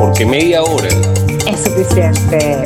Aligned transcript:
porque 0.00 0.24
media 0.24 0.62
hora 0.62 0.88
es 1.46 1.60
suficiente. 1.60 2.64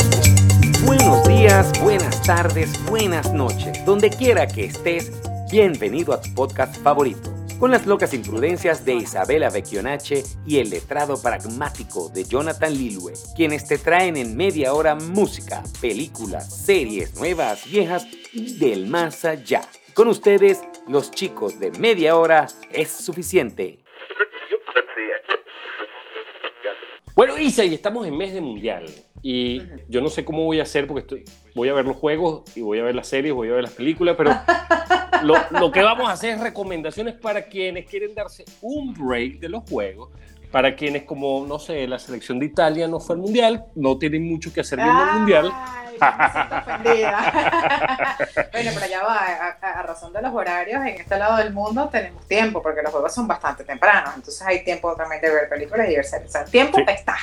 Buenos 0.86 1.26
días, 1.26 1.72
buenas 1.82 2.22
tardes, 2.22 2.70
buenas 2.86 3.32
noches. 3.32 3.84
Donde 3.84 4.08
quiera 4.08 4.46
que 4.46 4.66
estés, 4.66 5.10
bienvenido 5.50 6.12
a 6.12 6.20
tu 6.20 6.32
podcast 6.32 6.76
favorito. 6.76 7.34
Con 7.58 7.72
las 7.72 7.86
locas 7.86 8.14
imprudencias 8.14 8.84
de 8.84 8.94
Isabela 8.94 9.50
Vecchionache 9.50 10.22
y 10.46 10.58
el 10.58 10.70
letrado 10.70 11.20
pragmático 11.20 12.08
de 12.08 12.22
Jonathan 12.22 12.72
Lilue, 12.72 13.12
quienes 13.34 13.66
te 13.66 13.78
traen 13.78 14.16
en 14.16 14.36
media 14.36 14.72
hora 14.72 14.94
música, 14.94 15.64
películas, 15.80 16.54
series 16.64 17.16
nuevas, 17.16 17.68
viejas 17.68 18.06
y 18.32 18.58
del 18.58 18.86
más 18.86 19.24
allá. 19.24 19.62
Con 19.94 20.06
ustedes, 20.06 20.60
los 20.86 21.10
chicos 21.10 21.58
de 21.58 21.72
media 21.72 22.16
hora 22.16 22.46
es 22.70 22.90
suficiente. 22.92 23.83
Bueno, 27.14 27.38
Isa, 27.38 27.64
y 27.64 27.74
estamos 27.74 28.06
en 28.08 28.16
mes 28.16 28.34
de 28.34 28.40
mundial. 28.40 28.86
Y 29.22 29.62
yo 29.88 30.00
no 30.00 30.08
sé 30.08 30.24
cómo 30.24 30.44
voy 30.44 30.58
a 30.58 30.64
hacer 30.64 30.86
porque 30.88 31.00
estoy, 31.00 31.24
voy 31.54 31.68
a 31.68 31.72
ver 31.72 31.84
los 31.84 31.96
juegos 31.96 32.42
y 32.56 32.60
voy 32.60 32.80
a 32.80 32.82
ver 32.82 32.94
las 32.94 33.06
series, 33.06 33.32
voy 33.32 33.48
a 33.48 33.52
ver 33.52 33.62
las 33.62 33.72
películas, 33.72 34.16
pero 34.18 34.32
lo, 35.22 35.34
lo 35.58 35.70
que 35.70 35.80
vamos 35.80 36.08
a 36.08 36.12
hacer 36.12 36.34
es 36.34 36.40
recomendaciones 36.40 37.14
para 37.14 37.46
quienes 37.46 37.88
quieren 37.88 38.14
darse 38.14 38.44
un 38.60 38.92
break 38.92 39.38
de 39.38 39.48
los 39.48 39.62
juegos 39.70 40.10
para 40.54 40.76
quienes 40.76 41.02
como, 41.02 41.44
no 41.44 41.58
sé, 41.58 41.84
la 41.88 41.98
selección 41.98 42.38
de 42.38 42.46
Italia 42.46 42.86
no 42.86 43.00
fue 43.00 43.16
al 43.16 43.22
Mundial, 43.22 43.64
no 43.74 43.98
tienen 43.98 44.24
mucho 44.24 44.52
que 44.52 44.60
hacer 44.60 44.78
viendo 44.78 45.02
el 45.02 45.12
Mundial. 45.14 45.46
bueno, 48.52 48.70
pero 48.72 48.86
ya 48.88 49.02
va, 49.02 49.56
a, 49.60 49.82
razón 49.82 50.12
de 50.12 50.22
los 50.22 50.32
horarios, 50.32 50.80
en 50.82 51.00
este 51.00 51.18
lado 51.18 51.38
del 51.38 51.52
mundo 51.52 51.88
tenemos 51.90 52.24
tiempo, 52.28 52.62
porque 52.62 52.82
los 52.82 52.92
juegos 52.92 53.12
son 53.12 53.26
bastante 53.26 53.64
tempranos, 53.64 54.14
entonces 54.14 54.40
hay 54.42 54.62
tiempo 54.62 54.94
también 54.94 55.20
de 55.22 55.30
ver 55.30 55.48
películas 55.48 55.90
y 55.90 55.96
ver 55.96 56.04
series. 56.04 56.28
O 56.28 56.32
sea, 56.32 56.44
tiempo 56.44 56.78
está. 56.86 57.16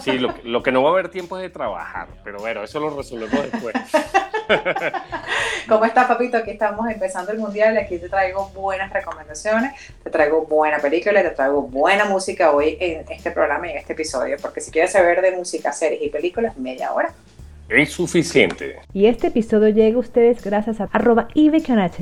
Sí, 0.00 0.12
lo, 0.20 0.32
lo, 0.44 0.62
que 0.62 0.70
no 0.70 0.84
va 0.84 0.90
a 0.90 0.92
haber 0.92 1.08
tiempo 1.08 1.36
es 1.38 1.42
de 1.42 1.50
trabajar, 1.50 2.06
pero 2.22 2.38
bueno, 2.38 2.62
eso 2.62 2.78
lo 2.78 2.96
resolvemos 2.96 3.50
después. 3.50 3.74
¿Cómo 5.68 5.84
estás, 5.84 6.06
papito? 6.06 6.36
Aquí 6.36 6.52
estamos 6.52 6.88
empezando 6.90 7.32
el 7.32 7.38
mundial. 7.38 7.76
Aquí 7.76 7.98
te 7.98 8.08
traigo 8.08 8.48
buenas 8.50 8.92
recomendaciones, 8.92 9.72
te 10.02 10.10
traigo 10.10 10.42
buena 10.42 10.78
película, 10.78 11.22
te 11.22 11.30
traigo 11.30 11.62
buena 11.62 12.04
música 12.04 12.52
hoy 12.52 12.76
en 12.80 13.04
este 13.10 13.30
programa 13.30 13.68
y 13.68 13.72
en 13.72 13.78
este 13.78 13.92
episodio. 13.92 14.36
Porque 14.40 14.60
si 14.60 14.70
quieres 14.70 14.92
saber 14.92 15.20
de 15.22 15.32
música, 15.32 15.72
series 15.72 16.02
y 16.02 16.08
películas, 16.08 16.56
media 16.56 16.92
hora 16.92 17.12
es 17.68 17.90
suficiente. 17.90 18.76
Y 18.92 19.06
este 19.06 19.28
episodio 19.28 19.68
llega 19.68 19.96
a 19.96 20.00
ustedes 20.00 20.42
gracias 20.44 20.80
a 20.80 20.84
arroba 20.92 21.28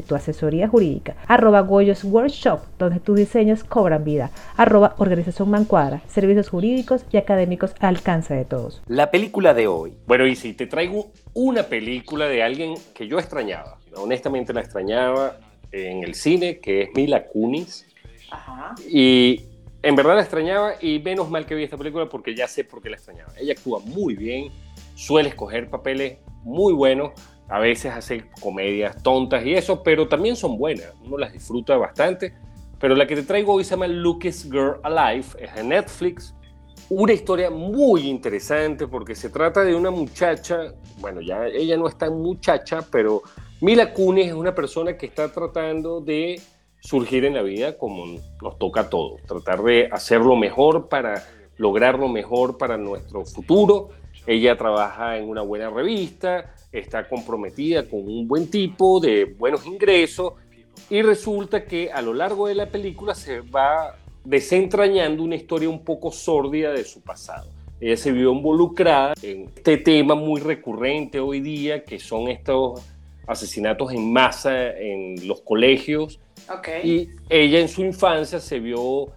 tu 0.06 0.14
asesoría 0.14 0.68
jurídica, 0.68 1.16
arroba 1.26 1.60
Goyos 1.60 2.04
Workshop, 2.04 2.60
donde 2.78 3.00
tus 3.00 3.16
diseños 3.16 3.64
cobran 3.64 4.04
vida, 4.04 4.30
arroba 4.56 4.94
Organización 4.98 5.50
Mancuadra, 5.50 6.02
servicios 6.08 6.48
jurídicos 6.48 7.04
y 7.10 7.16
académicos 7.16 7.74
al 7.80 7.96
alcance 7.96 8.34
de 8.34 8.44
todos. 8.44 8.82
La 8.86 9.10
película 9.10 9.54
de 9.54 9.66
hoy. 9.66 9.94
Bueno, 10.06 10.26
y 10.26 10.36
si 10.36 10.52
te 10.52 10.66
traigo 10.66 11.10
una 11.32 11.64
película 11.64 12.26
de 12.26 12.42
alguien 12.42 12.74
que 12.94 13.06
yo 13.06 13.18
extrañaba, 13.18 13.78
honestamente 13.96 14.52
la 14.52 14.60
extrañaba 14.60 15.38
en 15.72 16.04
el 16.04 16.14
cine, 16.14 16.58
que 16.58 16.82
es 16.82 16.88
Mila 16.94 17.24
Kunis. 17.26 17.86
Ajá. 18.30 18.74
Y 18.88 19.42
en 19.82 19.96
verdad 19.96 20.16
la 20.16 20.22
extrañaba 20.22 20.74
y 20.80 20.98
menos 20.98 21.30
mal 21.30 21.46
que 21.46 21.54
vi 21.54 21.64
esta 21.64 21.76
película 21.76 22.08
porque 22.08 22.34
ya 22.34 22.48
sé 22.48 22.64
por 22.64 22.82
qué 22.82 22.90
la 22.90 22.96
extrañaba. 22.96 23.32
Ella 23.38 23.52
actúa 23.52 23.80
muy 23.80 24.14
bien 24.14 24.50
suele 24.94 25.30
escoger 25.30 25.70
papeles 25.70 26.18
muy 26.42 26.72
buenos, 26.72 27.12
a 27.48 27.58
veces 27.58 27.92
hace 27.92 28.24
comedias 28.40 29.02
tontas 29.02 29.44
y 29.44 29.54
eso, 29.54 29.82
pero 29.82 30.08
también 30.08 30.36
son 30.36 30.56
buenas, 30.56 30.92
uno 31.04 31.18
las 31.18 31.32
disfruta 31.32 31.76
bastante. 31.76 32.34
Pero 32.80 32.94
la 32.94 33.06
que 33.06 33.16
te 33.16 33.22
traigo 33.22 33.54
hoy 33.54 33.64
se 33.64 33.70
llama 33.70 33.86
Lucas 33.86 34.44
Girl 34.44 34.78
Alive, 34.82 35.26
es 35.38 35.54
de 35.54 35.64
Netflix. 35.64 36.34
Una 36.90 37.12
historia 37.12 37.50
muy 37.50 38.08
interesante 38.08 38.86
porque 38.86 39.14
se 39.14 39.30
trata 39.30 39.64
de 39.64 39.74
una 39.74 39.90
muchacha, 39.90 40.74
bueno, 40.98 41.20
ya 41.20 41.46
ella 41.46 41.76
no 41.76 41.88
es 41.88 41.96
tan 41.96 42.20
muchacha, 42.20 42.84
pero 42.90 43.22
Mila 43.60 43.92
Kunis 43.92 44.26
es 44.26 44.34
una 44.34 44.54
persona 44.54 44.96
que 44.96 45.06
está 45.06 45.32
tratando 45.32 46.00
de 46.00 46.40
surgir 46.80 47.24
en 47.24 47.34
la 47.34 47.42
vida 47.42 47.78
como 47.78 48.04
nos 48.42 48.58
toca 48.58 48.82
a 48.82 48.90
todos, 48.90 49.22
tratar 49.22 49.62
de 49.62 49.88
hacerlo 49.90 50.36
mejor 50.36 50.88
para 50.88 51.24
lograr 51.56 51.98
lo 51.98 52.08
mejor 52.08 52.58
para 52.58 52.76
nuestro 52.76 53.24
futuro 53.24 53.88
ella 54.26 54.56
trabaja 54.56 55.18
en 55.18 55.28
una 55.28 55.42
buena 55.42 55.70
revista, 55.70 56.54
está 56.72 57.08
comprometida 57.08 57.88
con 57.88 58.00
un 58.00 58.26
buen 58.26 58.50
tipo 58.50 59.00
de 59.00 59.24
buenos 59.24 59.66
ingresos 59.66 60.34
y 60.90 61.02
resulta 61.02 61.64
que 61.64 61.90
a 61.92 62.02
lo 62.02 62.14
largo 62.14 62.48
de 62.48 62.54
la 62.54 62.66
película 62.66 63.14
se 63.14 63.40
va 63.40 63.96
desentrañando 64.24 65.22
una 65.22 65.36
historia 65.36 65.68
un 65.68 65.84
poco 65.84 66.10
sórdida 66.10 66.72
de 66.72 66.84
su 66.84 67.02
pasado. 67.02 67.48
Ella 67.80 67.96
se 67.96 68.12
vio 68.12 68.32
involucrada 68.32 69.14
en 69.22 69.50
este 69.54 69.76
tema 69.76 70.14
muy 70.14 70.40
recurrente 70.40 71.20
hoy 71.20 71.40
día, 71.40 71.84
que 71.84 71.98
son 71.98 72.28
estos 72.28 72.80
asesinatos 73.26 73.92
en 73.92 74.12
masa 74.12 74.70
en 74.70 75.26
los 75.26 75.40
colegios. 75.42 76.20
Y 76.82 77.08
ella 77.28 77.60
en 77.60 77.68
su 77.68 77.82
infancia 77.82 78.40
se 78.40 78.60
vio, 78.60 79.08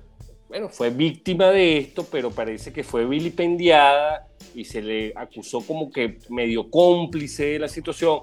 bueno, 0.50 0.70
fue 0.70 0.90
víctima 0.90 1.48
de 1.52 1.78
esto, 1.78 2.06
pero 2.10 2.32
parece 2.32 2.72
que 2.72 2.84
fue 2.84 3.06
vilipendiada 3.06 4.28
y 4.56 4.66
se 4.66 4.82
le 4.82 5.14
acusó 5.16 5.62
como 5.62 5.92
que 5.92 6.20
medio 6.30 6.70
cómplice 6.70 7.46
de 7.46 7.60
la 7.60 7.68
situación. 7.68 8.22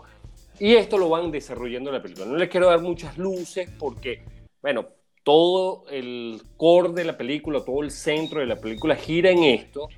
Y 0.59 0.75
esto 0.75 0.99
lo 0.99 1.09
van 1.09 1.31
desarrollando 1.31 1.91
en 1.91 1.97
la 1.97 2.03
película. 2.03 2.27
No 2.27 2.37
les 2.37 2.49
quiero 2.49 2.69
dar 2.69 2.81
muchas 2.81 3.19
luces 3.19 3.69
porque, 3.79 4.23
bueno, 4.63 4.87
todo 5.23 5.85
el 5.91 6.41
core 6.57 6.93
de 6.93 7.05
la 7.05 7.17
película, 7.17 7.65
todo 7.65 7.83
el 7.83 7.91
centro 7.91 8.41
de 8.41 8.47
la 8.47 8.57
película 8.57 8.95
gira 8.95 9.31
en 9.31 9.43
esto. 9.43 9.89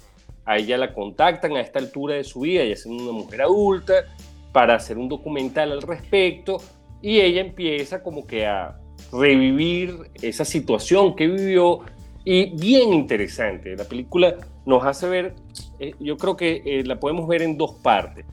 A 0.44 0.56
ella 0.56 0.78
la 0.78 0.94
contactan 0.94 1.56
a 1.56 1.60
esta 1.60 1.78
altura 1.78 2.15
de 2.15 2.25
su 2.25 2.41
vida, 2.41 2.62
ella 2.62 2.76
siendo 2.76 3.03
una 3.03 3.12
mujer 3.12 3.42
adulta, 3.42 4.16
para 4.53 4.76
hacer 4.76 4.97
un 4.97 5.09
documental 5.09 5.72
al 5.72 5.82
respecto. 5.82 6.59
Y 7.03 7.20
ella 7.20 7.41
empieza 7.41 8.03
como 8.03 8.26
que 8.26 8.47
a 8.47 8.81
revivir 9.12 10.10
esa 10.22 10.44
situación 10.44 11.15
que 11.15 11.26
vivió. 11.26 11.81
Y 12.28 12.47
bien 12.56 12.92
interesante, 12.92 13.76
la 13.76 13.84
película 13.84 14.34
nos 14.64 14.84
hace 14.84 15.09
ver, 15.09 15.34
eh, 15.78 15.94
yo 16.00 16.16
creo 16.16 16.37
que 16.37 16.60
eh, 16.66 16.82
la 16.84 16.98
podemos 16.98 17.28
ver 17.28 17.41
en 17.41 17.56
dos 17.56 17.75
partes. 17.75 18.26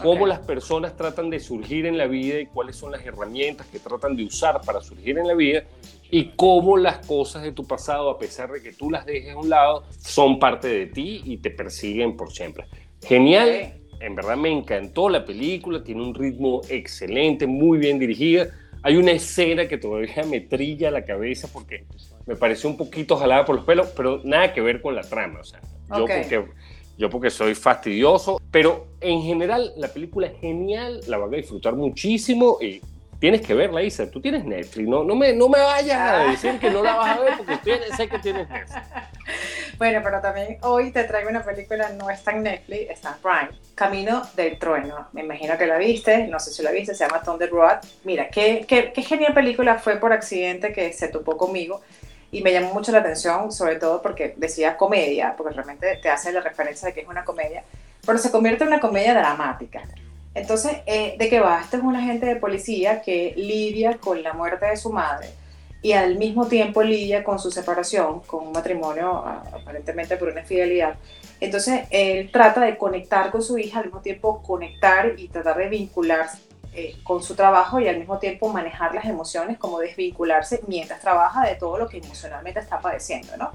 Cómo 0.00 0.24
las 0.24 0.38
personas 0.38 0.96
tratan 0.96 1.30
de 1.30 1.40
surgir 1.40 1.84
en 1.84 1.98
la 1.98 2.06
vida 2.06 2.38
y 2.38 2.46
cuáles 2.46 2.76
son 2.76 2.92
las 2.92 3.04
herramientas 3.04 3.66
que 3.66 3.80
tratan 3.80 4.16
de 4.16 4.24
usar 4.24 4.60
para 4.64 4.80
surgir 4.80 5.18
en 5.18 5.26
la 5.26 5.34
vida 5.34 5.64
y 6.12 6.26
cómo 6.36 6.76
las 6.76 7.04
cosas 7.04 7.42
de 7.42 7.50
tu 7.50 7.66
pasado, 7.66 8.08
a 8.08 8.18
pesar 8.20 8.52
de 8.52 8.62
que 8.62 8.72
tú 8.72 8.88
las 8.88 9.04
dejes 9.04 9.34
a 9.34 9.38
un 9.38 9.50
lado, 9.50 9.82
son 9.98 10.38
parte 10.38 10.68
de 10.68 10.86
ti 10.86 11.20
y 11.24 11.38
te 11.38 11.50
persiguen 11.50 12.16
por 12.16 12.30
siempre. 12.30 12.66
Genial, 13.02 13.74
en 13.98 14.14
verdad 14.14 14.36
me 14.36 14.50
encantó 14.50 15.08
la 15.08 15.24
película, 15.24 15.82
tiene 15.82 16.02
un 16.02 16.14
ritmo 16.14 16.60
excelente, 16.68 17.48
muy 17.48 17.78
bien 17.78 17.98
dirigida. 17.98 18.46
Hay 18.82 18.96
una 18.96 19.12
escena 19.12 19.68
que 19.68 19.76
todavía 19.76 20.22
me 20.28 20.40
trilla 20.40 20.90
la 20.90 21.04
cabeza 21.04 21.48
porque 21.52 21.84
me 22.26 22.36
pareció 22.36 22.70
un 22.70 22.76
poquito 22.76 23.16
jalada 23.16 23.44
por 23.44 23.56
los 23.56 23.64
pelos, 23.64 23.88
pero 23.96 24.20
nada 24.24 24.52
que 24.52 24.60
ver 24.60 24.80
con 24.80 24.94
la 24.94 25.02
trama. 25.02 25.40
O 25.40 25.44
sea, 25.44 25.60
yo, 25.88 26.06
porque, 26.06 26.44
yo 26.96 27.10
porque 27.10 27.30
soy 27.30 27.54
fastidioso, 27.54 28.40
pero 28.50 28.86
en 29.00 29.22
general 29.22 29.72
la 29.76 29.88
película 29.88 30.28
es 30.28 30.40
genial, 30.40 31.00
la 31.08 31.18
van 31.18 31.34
a 31.34 31.36
disfrutar 31.36 31.74
muchísimo 31.74 32.58
y 32.60 32.80
tienes 33.20 33.42
que 33.42 33.54
verla, 33.54 33.82
Isa. 33.82 34.10
Tú 34.10 34.20
tienes 34.20 34.44
Netflix, 34.44 34.88
no, 34.88 35.04
me, 35.04 35.32
vayas 35.32 36.00
a 36.00 36.18
decir 36.30 36.58
que 36.58 36.70
no 36.70 36.82
la 36.82 36.96
vas 36.96 37.18
a 37.18 37.20
ver 37.20 37.34
porque 37.36 37.58
sé 37.96 38.08
que 38.08 38.18
tienes 38.18 38.48
Netflix. 38.48 38.72
Bueno, 39.78 40.00
pero 40.04 40.20
también 40.20 40.58
hoy 40.60 40.90
te 40.90 41.04
traigo 41.04 41.30
una 41.30 41.42
película, 41.42 41.88
no 41.90 42.10
está 42.10 42.32
en 42.32 42.42
Netflix, 42.42 42.90
está 42.90 43.16
en 43.16 43.22
Prime. 43.22 43.60
Camino 43.74 44.22
del 44.36 44.58
Trueno. 44.58 45.08
Me 45.12 45.22
imagino 45.22 45.56
que 45.56 45.66
la 45.66 45.78
viste, 45.78 46.26
no 46.26 46.38
sé 46.38 46.50
si 46.50 46.62
la 46.62 46.70
viste, 46.70 46.94
se 46.94 47.06
llama 47.06 47.22
Thunder 47.22 47.48
Road. 47.48 47.78
Mira, 48.04 48.28
qué 48.28 48.92
genial 49.08 49.32
película 49.32 49.78
fue 49.78 49.96
por 49.96 50.12
accidente 50.12 50.74
que 50.74 50.92
se 50.92 51.08
topó 51.08 51.38
conmigo 51.38 51.80
y 52.32 52.42
me 52.42 52.52
llamó 52.52 52.72
mucho 52.72 52.92
la 52.92 52.98
atención, 52.98 53.50
sobre 53.52 53.76
todo 53.76 54.00
porque 54.02 54.34
decía 54.36 54.76
comedia, 54.76 55.34
porque 55.36 55.54
realmente 55.54 55.98
te 56.02 56.08
hace 56.08 56.32
la 56.32 56.40
referencia 56.40 56.88
de 56.88 56.94
que 56.94 57.00
es 57.00 57.08
una 57.08 57.24
comedia, 57.24 57.64
pero 58.04 58.18
se 58.18 58.30
convierte 58.30 58.64
en 58.64 58.68
una 58.68 58.80
comedia 58.80 59.14
dramática. 59.14 59.82
Entonces, 60.34 60.78
eh, 60.86 61.16
¿de 61.18 61.28
qué 61.28 61.40
va? 61.40 61.60
Este 61.60 61.76
es 61.76 61.82
un 61.82 61.96
agente 61.96 62.26
de 62.26 62.36
policía 62.36 63.02
que 63.02 63.34
lidia 63.36 63.98
con 63.98 64.22
la 64.22 64.32
muerte 64.32 64.66
de 64.66 64.76
su 64.76 64.90
madre 64.90 65.28
y 65.82 65.92
al 65.92 66.16
mismo 66.16 66.46
tiempo 66.46 66.82
lidia 66.82 67.24
con 67.24 67.38
su 67.38 67.50
separación, 67.50 68.20
con 68.20 68.46
un 68.46 68.52
matrimonio 68.52 69.16
aparentemente 69.16 70.16
por 70.16 70.28
una 70.28 70.40
infidelidad. 70.40 70.94
Entonces, 71.40 71.82
él 71.90 72.30
trata 72.30 72.60
de 72.60 72.76
conectar 72.76 73.30
con 73.30 73.42
su 73.42 73.58
hija, 73.58 73.78
al 73.78 73.86
mismo 73.86 74.00
tiempo 74.00 74.42
conectar 74.42 75.14
y 75.16 75.28
tratar 75.28 75.56
de 75.56 75.68
vincularse 75.68 76.38
eh, 76.72 76.96
con 77.02 77.22
su 77.22 77.34
trabajo 77.34 77.80
y 77.80 77.88
al 77.88 77.98
mismo 77.98 78.18
tiempo 78.18 78.48
manejar 78.48 78.94
las 78.94 79.06
emociones, 79.06 79.58
como 79.58 79.80
desvincularse 79.80 80.60
mientras 80.68 81.00
trabaja 81.00 81.44
de 81.44 81.56
todo 81.56 81.78
lo 81.78 81.88
que 81.88 81.98
emocionalmente 81.98 82.60
está 82.60 82.78
padeciendo, 82.78 83.36
¿no? 83.36 83.50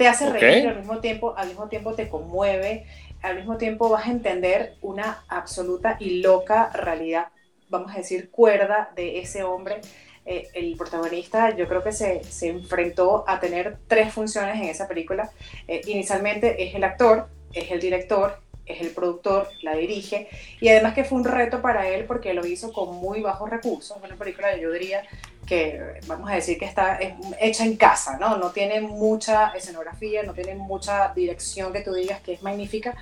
Te 0.00 0.08
hace 0.08 0.30
reír, 0.30 0.66
al 0.66 0.78
mismo, 0.78 0.98
tiempo, 1.00 1.34
al 1.36 1.48
mismo 1.48 1.68
tiempo 1.68 1.92
te 1.92 2.08
conmueve, 2.08 2.86
al 3.20 3.36
mismo 3.36 3.58
tiempo 3.58 3.90
vas 3.90 4.06
a 4.06 4.10
entender 4.10 4.76
una 4.80 5.22
absoluta 5.28 5.98
y 6.00 6.22
loca 6.22 6.70
realidad, 6.70 7.26
vamos 7.68 7.92
a 7.92 7.98
decir, 7.98 8.30
cuerda 8.30 8.92
de 8.96 9.18
ese 9.18 9.44
hombre 9.44 9.82
eh, 10.24 10.48
el 10.54 10.74
protagonista 10.78 11.54
yo 11.54 11.68
creo 11.68 11.84
que 11.84 11.92
se, 11.92 12.24
se, 12.24 12.48
enfrentó 12.48 13.24
a 13.28 13.40
tener 13.40 13.76
tres 13.88 14.10
funciones 14.10 14.56
en 14.56 14.70
esa 14.70 14.88
película. 14.88 15.32
Eh, 15.68 15.82
inicialmente 15.86 16.66
es 16.66 16.74
el 16.74 16.84
actor, 16.84 17.28
es 17.52 17.70
el 17.70 17.78
director, 17.78 18.40
es 18.64 18.80
el 18.80 18.92
productor, 18.92 19.48
la 19.60 19.74
dirige, 19.74 20.28
y 20.62 20.68
además 20.68 20.94
que 20.94 21.04
fue 21.04 21.18
un 21.18 21.24
reto 21.24 21.60
para 21.60 21.88
él 21.88 22.06
porque 22.06 22.32
lo 22.32 22.46
hizo 22.46 22.72
con 22.72 22.96
muy 22.96 23.20
bajos 23.20 23.50
recursos. 23.50 23.98
Una 24.02 24.16
película, 24.16 24.56
yo 24.56 24.72
diría 24.72 25.02
que, 25.50 26.00
vamos 26.06 26.30
a 26.30 26.34
decir 26.36 26.60
que 26.60 26.64
está 26.64 27.00
hecha 27.40 27.64
en 27.64 27.76
casa, 27.76 28.16
¿no? 28.18 28.36
No 28.36 28.50
tiene 28.50 28.80
mucha 28.80 29.48
escenografía, 29.48 30.22
no 30.22 30.32
tiene 30.32 30.54
mucha 30.54 31.12
dirección 31.12 31.72
que 31.72 31.80
tú 31.80 31.92
digas 31.92 32.20
que 32.20 32.34
es 32.34 32.42
magnífica, 32.42 32.94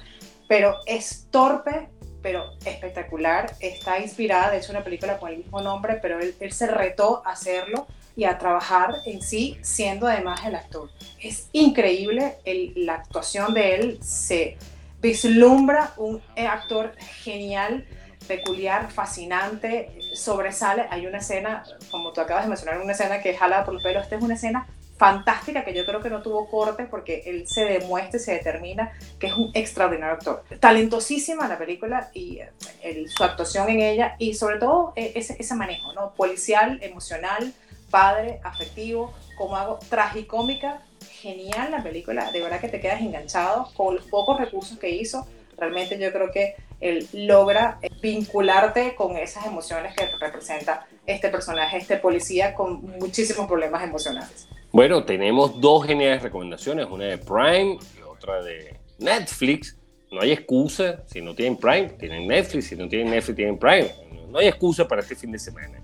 pero 0.48 0.76
es 0.86 1.26
torpe 1.30 1.90
pero 2.22 2.52
espectacular. 2.64 3.54
Está 3.60 4.00
inspirada, 4.00 4.50
de 4.50 4.58
hecho, 4.58 4.72
una 4.72 4.82
película 4.82 5.18
con 5.18 5.30
el 5.30 5.36
mismo 5.36 5.60
nombre, 5.60 5.98
pero 6.00 6.18
él, 6.18 6.34
se 6.50 6.66
retó 6.66 7.22
a 7.24 7.32
hacerlo 7.32 7.86
y 8.16 8.24
a 8.24 8.38
trabajar 8.38 8.96
en 9.04 9.20
sí, 9.20 9.58
siendo 9.60 10.06
además 10.06 10.40
el 10.46 10.54
actor. 10.54 10.90
Es 11.22 11.48
increíble 11.52 12.38
la 12.76 12.94
actuación 12.94 13.52
de 13.52 13.74
él, 13.74 13.98
se 14.02 14.56
vislumbra 15.00 15.92
un 15.98 16.20
actor 16.34 16.96
genial, 17.22 17.86
peculiar, 18.28 18.92
fascinante, 18.92 19.90
sobresale. 20.12 20.86
Hay 20.90 21.06
una 21.06 21.18
escena, 21.18 21.64
como 21.90 22.12
tú 22.12 22.20
acabas 22.20 22.44
de 22.44 22.50
mencionar, 22.50 22.80
una 22.80 22.92
escena 22.92 23.20
que 23.20 23.30
es 23.30 23.38
jalada 23.38 23.64
por 23.64 23.74
el 23.74 23.82
pelo. 23.82 24.00
Esta 24.00 24.16
es 24.16 24.22
una 24.22 24.34
escena 24.34 24.68
fantástica 24.98 25.64
que 25.64 25.72
yo 25.72 25.86
creo 25.86 26.02
que 26.02 26.10
no 26.10 26.22
tuvo 26.22 26.48
corte 26.50 26.84
porque 26.84 27.22
él 27.26 27.46
se 27.46 27.64
demuestra 27.64 28.18
y 28.18 28.22
se 28.22 28.32
determina 28.32 28.92
que 29.18 29.28
es 29.28 29.32
un 29.32 29.50
extraordinario 29.54 30.14
actor. 30.14 30.44
Talentosísima 30.60 31.48
la 31.48 31.56
película 31.56 32.10
y 32.12 32.40
eh, 32.82 33.06
su 33.08 33.24
actuación 33.24 33.68
en 33.70 33.80
ella 33.80 34.16
y 34.18 34.34
sobre 34.34 34.58
todo 34.58 34.92
eh, 34.96 35.12
ese, 35.14 35.36
ese 35.38 35.54
manejo, 35.54 35.92
¿no? 35.94 36.12
Policial, 36.14 36.80
emocional, 36.82 37.52
padre, 37.90 38.40
afectivo, 38.42 39.14
como 39.38 39.56
hago, 39.56 39.78
tragicómica, 39.88 40.82
genial 41.08 41.70
la 41.70 41.82
película, 41.82 42.30
de 42.32 42.42
verdad 42.42 42.60
que 42.60 42.68
te 42.68 42.80
quedas 42.80 43.00
enganchado 43.00 43.70
con 43.76 43.94
los 43.94 44.04
pocos 44.06 44.38
recursos 44.38 44.78
que 44.78 44.90
hizo. 44.90 45.26
Realmente 45.56 45.98
yo 45.98 46.12
creo 46.12 46.30
que 46.32 46.56
él 46.80 47.08
logra 47.12 47.78
eh, 47.82 47.90
vincularte 48.00 48.94
con 48.94 49.16
esas 49.16 49.46
emociones 49.46 49.94
que 49.94 50.06
representa 50.18 50.86
este 51.06 51.28
personaje, 51.28 51.78
este 51.78 51.96
policía 51.96 52.54
con 52.54 52.82
muchísimos 52.98 53.46
problemas 53.46 53.82
emocionales. 53.82 54.48
Bueno, 54.70 55.04
tenemos 55.04 55.60
dos 55.60 55.86
geniales 55.86 56.22
recomendaciones, 56.22 56.86
una 56.90 57.06
de 57.06 57.18
Prime 57.18 57.78
y 57.98 58.02
otra 58.02 58.42
de 58.42 58.78
Netflix. 58.98 59.76
No 60.10 60.20
hay 60.20 60.32
excusa, 60.32 61.02
si 61.06 61.20
no 61.20 61.34
tienen 61.34 61.56
Prime, 61.56 61.88
tienen 61.98 62.26
Netflix, 62.26 62.66
si 62.68 62.76
no 62.76 62.88
tienen 62.88 63.10
Netflix, 63.10 63.36
tienen 63.36 63.58
Prime. 63.58 63.90
No 64.28 64.38
hay 64.38 64.48
excusa 64.48 64.86
para 64.86 65.02
este 65.02 65.14
fin 65.14 65.32
de 65.32 65.38
semana. 65.38 65.82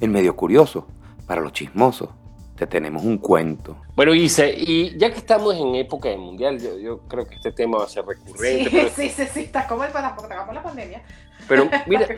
El 0.00 0.10
medio 0.10 0.36
curioso, 0.36 0.86
para 1.26 1.40
los 1.40 1.52
chismosos, 1.52 2.10
te 2.56 2.66
tenemos 2.66 3.04
un 3.04 3.18
cuento. 3.18 3.76
Bueno, 3.94 4.14
Isa, 4.14 4.46
y 4.48 4.96
ya 4.96 5.10
que 5.10 5.18
estamos 5.18 5.54
en 5.54 5.74
época 5.74 6.08
de 6.08 6.16
mundial, 6.16 6.58
yo, 6.58 7.00
creo 7.00 7.26
que 7.26 7.34
este 7.34 7.52
tema 7.52 7.78
va 7.78 7.84
a 7.84 7.88
ser 7.88 8.04
recurrente. 8.04 8.70
Sí, 8.70 8.88
sí, 8.94 9.08
sí, 9.10 9.24
sí, 9.32 9.40
está 9.40 9.66
como 9.68 9.84
el 9.84 9.90
porque 9.90 10.34
la 10.34 10.62
pandemia. 10.62 11.02
Pero 11.46 11.68
mira, 11.86 12.08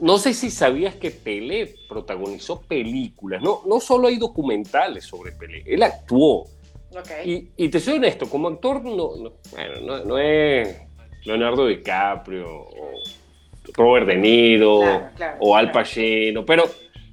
no 0.00 0.18
sé 0.18 0.34
si 0.34 0.50
sabías 0.50 0.94
que 0.94 1.10
Pelé 1.10 1.74
protagonizó 1.88 2.62
películas, 2.62 3.42
no, 3.42 3.62
no 3.66 3.80
solo 3.80 4.08
hay 4.08 4.16
documentales 4.18 5.04
sobre 5.04 5.32
Pelé, 5.32 5.64
él 5.66 5.82
actuó. 5.82 6.46
Okay. 6.96 7.50
Y, 7.56 7.68
te 7.68 7.80
soy 7.80 7.94
honesto, 7.94 8.28
como 8.28 8.48
actor 8.48 8.84
no, 8.84 9.14
bueno, 9.50 10.04
no, 10.04 10.18
es 10.18 10.78
Leonardo 11.24 11.66
DiCaprio 11.66 12.46
o 12.46 13.02
Robert 13.72 14.06
De 14.06 14.16
Niro 14.16 14.80
o 15.40 15.56
Al 15.56 15.72
Pacino, 15.72 16.44
pero 16.44 16.64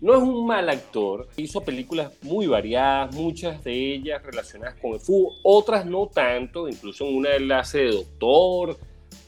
no 0.01 0.15
es 0.15 0.21
un 0.21 0.45
mal 0.45 0.69
actor. 0.69 1.27
Hizo 1.37 1.61
películas 1.61 2.11
muy 2.21 2.47
variadas, 2.47 3.13
muchas 3.15 3.63
de 3.63 3.95
ellas 3.95 4.23
relacionadas 4.23 4.75
con 4.75 4.93
el 4.93 4.99
fútbol, 4.99 5.35
otras 5.43 5.85
no 5.85 6.07
tanto, 6.07 6.67
incluso 6.67 7.05
en 7.05 7.17
una 7.17 7.31
él 7.31 7.51
hace 7.51 7.79
de 7.79 7.91
doctor, 7.91 8.77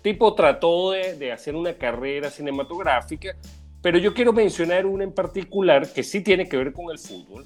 tipo 0.02 0.34
trató 0.34 0.92
de, 0.92 1.32
hacer 1.32 1.56
una 1.56 1.74
carrera 1.74 2.30
cinematográfica, 2.30 3.36
pero 3.82 3.98
yo 3.98 4.14
quiero 4.14 4.34
mencionar 4.34 4.86
una 4.86 5.04
en 5.04 5.14
particular 5.14 5.92
que 5.92 6.04
sí 6.04 6.22
tiene 6.22 6.48
que 6.48 6.58
ver 6.58 6.74
con 6.74 6.92
el 6.92 7.00
fútbol, 7.00 7.46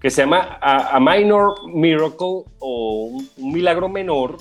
que 0.00 0.10
se 0.10 0.22
llama 0.22 0.58
a, 0.60 0.98
Minor 1.00 1.68
Miracle 1.72 2.44
o 2.58 3.10
un, 3.12 3.52
milagro 3.52 3.88
menor, 3.88 4.36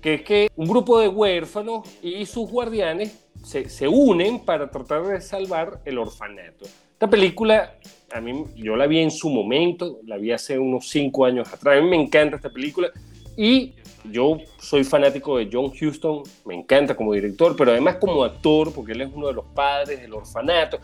que 0.00 0.14
es 0.14 0.22
que 0.22 0.48
un 0.56 0.68
grupo 0.68 0.98
de 0.98 1.08
huérfanos 1.08 1.88
y 2.02 2.26
sus 2.26 2.50
guardianes 2.50 3.18
se, 3.44 3.68
se, 3.68 3.88
unen 3.88 4.44
para 4.44 4.70
tratar 4.70 5.04
de 5.04 5.20
salvar 5.20 5.80
el 5.84 5.98
orfanato. 5.98 6.66
Esta 7.02 7.10
película, 7.10 7.74
a 8.12 8.20
mí, 8.20 8.44
yo 8.54 8.76
la 8.76 8.86
vi 8.86 9.00
en 9.00 9.10
su 9.10 9.28
momento, 9.28 9.98
la 10.06 10.18
vi 10.18 10.30
hace 10.30 10.56
unos 10.56 10.88
cinco 10.88 11.24
años 11.24 11.52
atrás, 11.52 11.78
a 11.78 11.80
mí 11.80 11.90
me 11.90 12.00
encanta 12.00 12.36
esta 12.36 12.48
película 12.48 12.92
y 13.36 13.74
yo 14.04 14.38
soy 14.60 14.84
fanático 14.84 15.36
de 15.36 15.50
John 15.52 15.72
Huston, 15.72 16.22
me 16.44 16.54
encanta 16.54 16.94
como 16.94 17.12
director, 17.12 17.56
pero 17.56 17.72
además 17.72 17.96
como 17.96 18.22
actor, 18.22 18.72
porque 18.72 18.92
él 18.92 19.00
es 19.00 19.10
uno 19.12 19.26
de 19.26 19.32
los 19.32 19.46
padres 19.46 20.00
del 20.00 20.14
orfanato. 20.14 20.78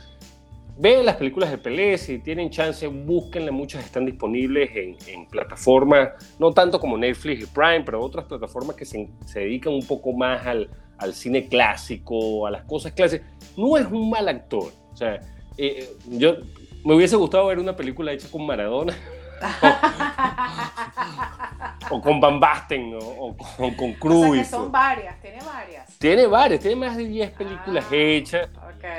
Vean 0.77 1.07
las 1.07 1.15
películas 1.15 1.53
de 1.53 1.59
Pelé, 1.59 1.97
si 1.97 2.19
tienen 2.19 2.51
chance, 2.51 2.85
búsquenlas, 2.89 3.55
muchas 3.55 3.85
están 3.85 4.05
disponibles 4.05 4.71
en, 5.07 5.25
plataformas, 5.29 6.35
no 6.41 6.53
tanto 6.53 6.81
como 6.81 6.99
Netflix 6.99 7.45
y 7.45 7.47
Prime, 7.47 7.85
pero 7.85 8.03
otras 8.03 8.25
plataformas 8.25 8.75
que 8.75 8.85
se, 8.85 9.09
dedican 9.35 9.73
un 9.73 9.87
poco 9.87 10.13
más 10.13 10.45
al, 10.45 10.69
al, 10.99 11.15
cine 11.15 11.47
clásico, 11.47 12.45
a 12.45 12.51
las 12.51 12.65
cosas 12.65 12.91
clásicas. 12.91 13.25
No 13.57 13.79
es 13.79 13.87
un 13.87 14.11
mal 14.11 14.27
actor, 14.29 14.73
o 14.93 14.97
sea, 14.97 15.21
eh, 15.59 15.97
yo 16.07 16.37
me 16.85 16.95
hubiese 16.95 17.17
gustado 17.17 17.47
ver 17.47 17.59
una 17.59 17.77
película 17.77 18.13
hecha 18.13 18.29
con 18.31 18.47
Maradona. 18.47 18.97
o 21.91 22.01
con 22.01 22.21
Van 22.21 22.41
Basten 22.41 22.99
o, 23.01 23.37
con, 23.57 23.75
con 23.75 23.93
Cruz. 23.95 24.47
son 24.47 24.71
varias, 24.71 25.21
tiene 25.21 25.39
varias. 25.45 25.99
Tiene 25.99 26.27
varias, 26.27 26.61
tiene 26.61 26.77
más 26.77 26.97
de 26.97 27.05
10 27.05 27.31
películas 27.33 27.85
ah, 27.91 27.95
hechas. 27.95 28.49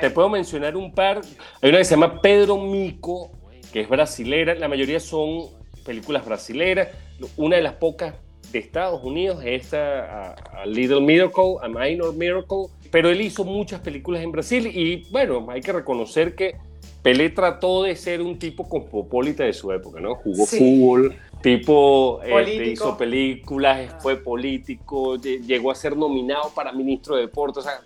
Te 0.00 0.10
puedo 0.10 0.28
mencionar 0.28 0.76
un 0.76 0.92
par. 0.92 1.20
Hay 1.62 1.70
una 1.70 1.78
que 1.78 1.84
se 1.84 1.94
llama 1.94 2.20
Pedro 2.20 2.58
Mico, 2.58 3.30
que 3.72 3.80
es 3.80 3.88
brasilera. 3.88 4.54
La 4.54 4.68
mayoría 4.68 5.00
son 5.00 5.48
películas 5.84 6.24
brasileras. 6.24 6.88
Una 7.36 7.56
de 7.56 7.62
las 7.62 7.74
pocas 7.74 8.14
de 8.52 8.58
Estados 8.58 9.02
Unidos 9.02 9.42
es 9.44 9.64
esta, 9.64 10.32
a, 10.32 10.66
Little 10.66 11.00
Miracle, 11.00 11.56
a 11.62 11.68
Minor 11.68 12.14
Miracle. 12.14 12.66
Pero 12.90 13.10
él 13.10 13.20
hizo 13.20 13.44
muchas 13.44 13.80
películas 13.80 14.22
en 14.22 14.32
Brasil 14.32 14.66
y 14.66 15.08
bueno, 15.10 15.46
hay 15.50 15.60
que 15.60 15.72
reconocer 15.72 16.34
que 16.34 16.56
Pelé 17.02 17.30
trató 17.30 17.84
de 17.84 17.96
ser 17.96 18.20
un 18.20 18.38
tipo 18.38 18.68
cosmopolita 18.68 19.44
de 19.44 19.52
su 19.52 19.72
época, 19.72 20.00
¿no? 20.00 20.16
Jugó 20.16 20.44
fútbol, 20.44 21.16
tipo 21.40 22.20
este, 22.22 22.66
hizo 22.66 22.96
películas, 22.96 23.94
fue 24.00 24.16
político, 24.16 25.16
llegó 25.16 25.70
a 25.70 25.74
ser 25.74 25.96
nominado 25.96 26.50
para 26.54 26.72
ministro 26.72 27.16
de 27.16 27.22
deportes, 27.22 27.64
o 27.64 27.68
sea, 27.68 27.80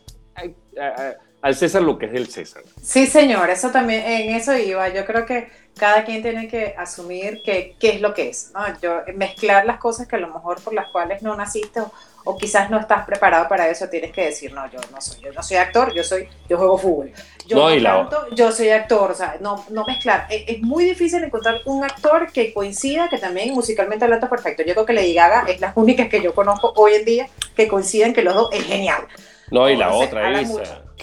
al 1.43 1.55
César 1.55 1.83
lo 1.83 1.97
que 1.97 2.07
es 2.07 2.12
del 2.12 2.26
César. 2.26 2.62
Sí, 2.83 3.07
señor, 3.07 3.50
eso 3.50 3.71
también, 3.71 4.02
en 4.05 4.35
eso 4.35 4.57
iba. 4.57 4.88
Yo 4.88 5.05
creo 5.05 5.26
que 5.26 5.49
cada 5.76 6.05
quien 6.05 6.23
tiene 6.23 6.49
que 6.49 6.75
asumir 6.76 7.43
qué 7.45 7.76
es 7.81 8.00
lo 8.00 8.14
que 8.14 8.31
es, 8.31 8.50
¿no? 8.52 8.64
Yo, 8.81 9.02
mezclar 9.14 9.64
las 9.64 9.78
cosas 9.78 10.09
que 10.09 10.17
a 10.17 10.21
lo 10.21 10.28
mejor 10.28 10.61
por 10.62 10.75
las 10.75 10.90
cuales 10.90 11.23
no 11.23 11.37
naciste 11.37 11.81
o, 11.81 11.93
quizás 12.38 12.71
no 12.71 12.81
estás 12.81 13.04
preparado 13.04 13.49
para 13.49 13.69
eso, 13.69 13.88
tienes 13.88 14.12
que 14.12 14.26
decir, 14.26 14.52
no, 14.52 14.71
yo 14.71 14.81
no 14.90 15.00
soy, 15.00 15.21
yo 15.21 15.33
no 15.33 15.43
soy 15.43 15.59
actor, 15.59 15.93
yo 15.95 16.02
soy, 16.02 16.28
yo 16.49 16.57
juego 16.57 16.78
fútbol. 16.78 17.12
Yo 17.47 17.57
no, 17.57 17.83
canto, 17.83 18.26
yo 18.35 18.50
soy 18.50 18.71
actor, 18.71 19.11
o 19.11 19.14
sea, 19.14 19.37
no, 19.40 19.64
no 19.69 19.85
mezclar. 19.85 20.26
Es, 20.31 20.45
es, 20.47 20.62
muy 20.62 20.85
difícil 20.85 21.23
encontrar 21.23 21.61
un 21.66 21.85
actor 21.85 22.33
que 22.33 22.54
coincida, 22.54 23.11
que 23.11 23.19
también 23.19 23.52
musicalmente 23.52 24.04
hablando 24.04 24.31
perfecto. 24.31 24.62
Yo 24.62 24.73
creo 24.73 24.87
que 24.87 24.95
Lady 24.95 25.12
Gaga 25.12 25.45
es 25.49 25.61
la 25.61 25.73
única 25.76 26.09
que 26.09 26.23
yo 26.23 26.35
conozco 26.35 26.73
hoy 26.76 26.95
en 26.95 27.04
día 27.04 27.28
que 27.54 27.69
coinciden 27.69 28.14
que 28.14 28.23
los 28.23 28.35
dos 28.35 28.49
es 28.52 28.64
genial. 28.64 29.07
No, 29.50 29.69
y 29.69 29.76
la 29.76 29.93
otra, 29.93 30.40
es 30.40 30.50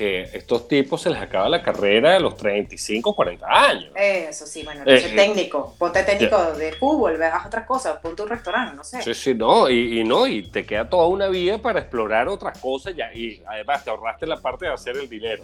que 0.01 0.23
estos 0.33 0.67
tipos 0.67 0.99
se 0.99 1.11
les 1.11 1.21
acaba 1.21 1.47
la 1.47 1.61
carrera 1.61 2.15
a 2.15 2.19
los 2.19 2.35
35, 2.35 3.13
40 3.13 3.45
años. 3.45 3.91
Eso 3.93 4.47
sí, 4.47 4.63
bueno, 4.63 4.81
eh, 4.87 4.95
eh, 4.95 5.15
técnico, 5.15 5.75
ponte 5.77 6.01
técnico 6.01 6.53
de 6.53 6.71
fútbol, 6.73 7.17
veas 7.17 7.45
otras 7.45 7.67
cosas, 7.67 7.99
ponte 7.99 8.23
un 8.23 8.29
restaurante, 8.29 8.75
no 8.75 8.83
sé. 8.83 8.99
Sí, 9.03 9.13
sí, 9.13 9.35
no, 9.35 9.69
y, 9.69 10.03
no, 10.03 10.25
y 10.25 10.49
te 10.49 10.65
queda 10.65 10.89
toda 10.89 11.05
una 11.05 11.27
vida 11.27 11.59
para 11.59 11.81
explorar 11.81 12.27
otras 12.29 12.57
cosas 12.57 12.95
ya, 12.95 13.13
y 13.13 13.43
además 13.45 13.83
te 13.83 13.91
ahorraste 13.91 14.25
la 14.25 14.37
parte 14.37 14.65
de 14.65 14.73
hacer 14.73 14.97
el 14.97 15.07
dinero. 15.07 15.43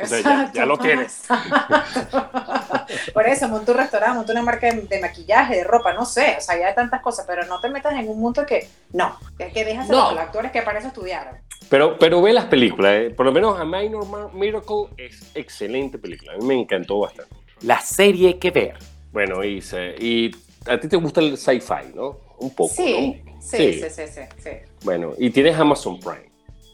O 0.00 0.06
sea, 0.06 0.50
ya, 0.54 0.64
lo 0.64 0.78
tienes. 0.78 1.24
Por 3.12 3.26
eso, 3.26 3.46
monta 3.48 3.72
un 3.72 3.78
restaurante, 3.78 4.16
monta 4.16 4.32
una 4.32 4.42
marca 4.42 4.72
de, 4.72 5.00
maquillaje, 5.00 5.56
de 5.56 5.64
ropa, 5.64 5.92
no 5.92 6.06
sé, 6.06 6.36
o 6.38 6.40
sea, 6.40 6.58
ya 6.58 6.68
hay 6.68 6.74
tantas 6.74 7.02
cosas, 7.02 7.26
pero 7.28 7.44
no 7.44 7.60
te 7.60 7.68
metas 7.68 7.92
en 7.92 8.08
un 8.08 8.18
mundo 8.18 8.46
que 8.46 8.68
no, 8.90 9.18
que 9.36 9.66
dejas 9.66 9.90
a 9.90 9.92
los 9.92 10.18
actores 10.18 10.50
que 10.50 10.62
para 10.62 10.78
eso 10.78 10.88
estudiaron. 10.88 11.36
Pero, 11.70 11.98
pero 11.98 12.22
ve 12.22 12.32
las 12.32 12.46
películas, 12.46 12.94
eh. 12.94 13.10
por 13.10 13.26
lo 13.26 13.32
menos 13.32 13.58
A 13.58 13.64
Minor 13.64 14.32
Miracle 14.34 14.86
es 14.96 15.30
excelente 15.34 15.98
película, 15.98 16.32
a 16.32 16.36
mí 16.38 16.44
me 16.46 16.54
encantó 16.54 17.00
bastante. 17.00 17.34
La 17.62 17.80
serie 17.80 18.38
que 18.38 18.50
ver. 18.50 18.74
Bueno, 19.12 19.44
Isa, 19.44 19.78
y 19.98 20.30
a 20.66 20.78
ti 20.78 20.88
te 20.88 20.96
gusta 20.96 21.20
el 21.20 21.36
sci-fi, 21.36 21.94
¿no? 21.94 22.18
Un 22.38 22.50
poco, 22.54 22.72
sí, 22.74 23.22
¿no? 23.24 23.40
Sí, 23.40 23.74
sí, 23.74 23.82
sí, 23.90 24.02
sí, 24.06 24.20
sí, 24.38 24.50
Bueno, 24.84 25.12
y 25.18 25.30
tienes 25.30 25.56
Amazon 25.56 25.98
Prime. 25.98 26.30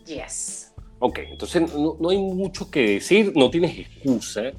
Yes. 0.07 0.73
Ok, 0.99 1.19
entonces 1.19 1.73
no, 1.75 2.09
hay 2.09 2.19
mucho 2.19 2.71
que 2.71 2.95
decir, 2.95 3.33
no 3.35 3.51
tienes 3.51 3.79
excusa. 3.79 4.53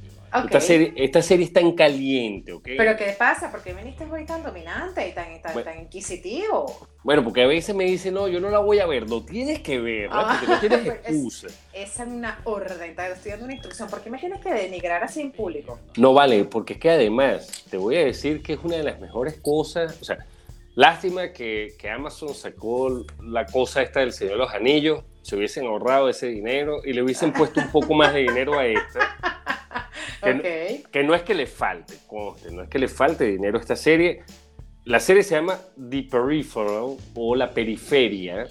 Esta, 0.44 0.60
serie, 0.60 0.94
esta 0.96 1.22
serie 1.22 1.46
está 1.46 1.60
en 1.60 1.74
caliente, 1.74 2.54
¿ok? 2.54 2.70
¿Pero 2.78 2.98
qué 2.98 3.16
pasa? 3.18 3.52
¿Por 3.52 3.62
qué 3.62 3.74
viniste 3.74 4.06
hoy 4.06 4.26
tan 4.26 4.44
dominante 4.44 5.08
y 5.08 5.14
tan, 5.14 5.42
tan, 5.42 5.80
inquisitivo? 5.80 6.88
Bueno, 7.04 7.24
porque 7.24 7.44
a 7.44 7.48
veces 7.48 7.76
me 7.76 7.86
dicen, 7.86 8.14
no, 8.14 8.28
yo 8.28 8.40
no 8.40 8.50
la 8.50 8.60
voy 8.60 8.80
a 8.80 8.86
ver. 8.86 9.10
Lo 9.10 9.24
tienes 9.24 9.60
que 9.62 9.80
ver, 9.80 10.10
¿no? 10.10 10.26
porque 10.28 10.48
no 10.48 10.60
tienes 10.60 10.88
excusa. 11.06 11.48
esa 11.74 12.04
es 12.04 12.10
una 12.10 12.40
orden, 12.44 12.96
estoy 12.98 13.32
dando 13.32 13.46
una 13.46 13.54
instrucción. 13.54 13.90
¿Por 13.90 14.02
qué 14.02 14.10
me 14.10 14.18
tienes 14.18 14.42
que 14.42 14.54
denigrar 14.54 15.04
así 15.04 15.22
en 15.22 15.32
público? 15.32 15.80
No 15.98 16.14
vale, 16.14 16.44
porque 16.46 16.74
es 16.74 16.80
que 16.80 16.90
además 16.90 17.66
te 17.70 17.78
voy 17.78 17.96
a 17.98 18.06
decir 18.06 18.42
que 18.42 18.54
es 18.54 18.60
una 18.64 18.78
de 18.78 18.84
las 18.84 19.00
mejores 19.00 19.40
cosas, 19.42 19.98
o 20.02 20.06
sea, 20.06 20.26
lástima 20.76 21.32
que, 21.32 21.76
que 21.78 21.90
Amazon 21.90 22.34
sacó 22.34 23.06
la 23.22 23.46
cosa 23.46 23.82
esta 23.82 24.02
del 24.02 24.14
Señor 24.14 24.34
de 24.34 24.40
los 24.40 24.54
Anillos, 24.54 25.04
se 25.22 25.36
hubiesen 25.36 25.66
ahorrado 25.66 26.08
ese 26.08 26.28
dinero 26.28 26.82
y 26.86 26.94
le 26.94 27.02
hubiesen 27.02 27.34
puesto 27.34 27.60
un 27.60 27.72
poco 27.72 27.96
más 27.96 28.14
de 28.14 28.20
dinero 28.20 28.60
a 28.60 28.66
esta. 28.68 29.18
Que, 30.92 31.04
no, 31.04 31.14
es 31.14 31.24
que 31.24 31.34
le 31.34 31.48
falte, 31.48 31.96
no 32.52 32.64
es 32.64 32.70
que 32.70 32.80
le 32.80 32.88
falte 32.88 33.26
dinero 33.26 33.58
a 33.58 33.62
esta 33.62 33.76
serie. 33.76 34.24
La 34.86 35.00
serie 35.00 35.24
se 35.24 35.36
llama 35.36 35.60
The 35.90 36.04
Peripheral 36.04 36.98
o 37.16 37.36
La 37.36 37.54
Periferia. 37.54 38.48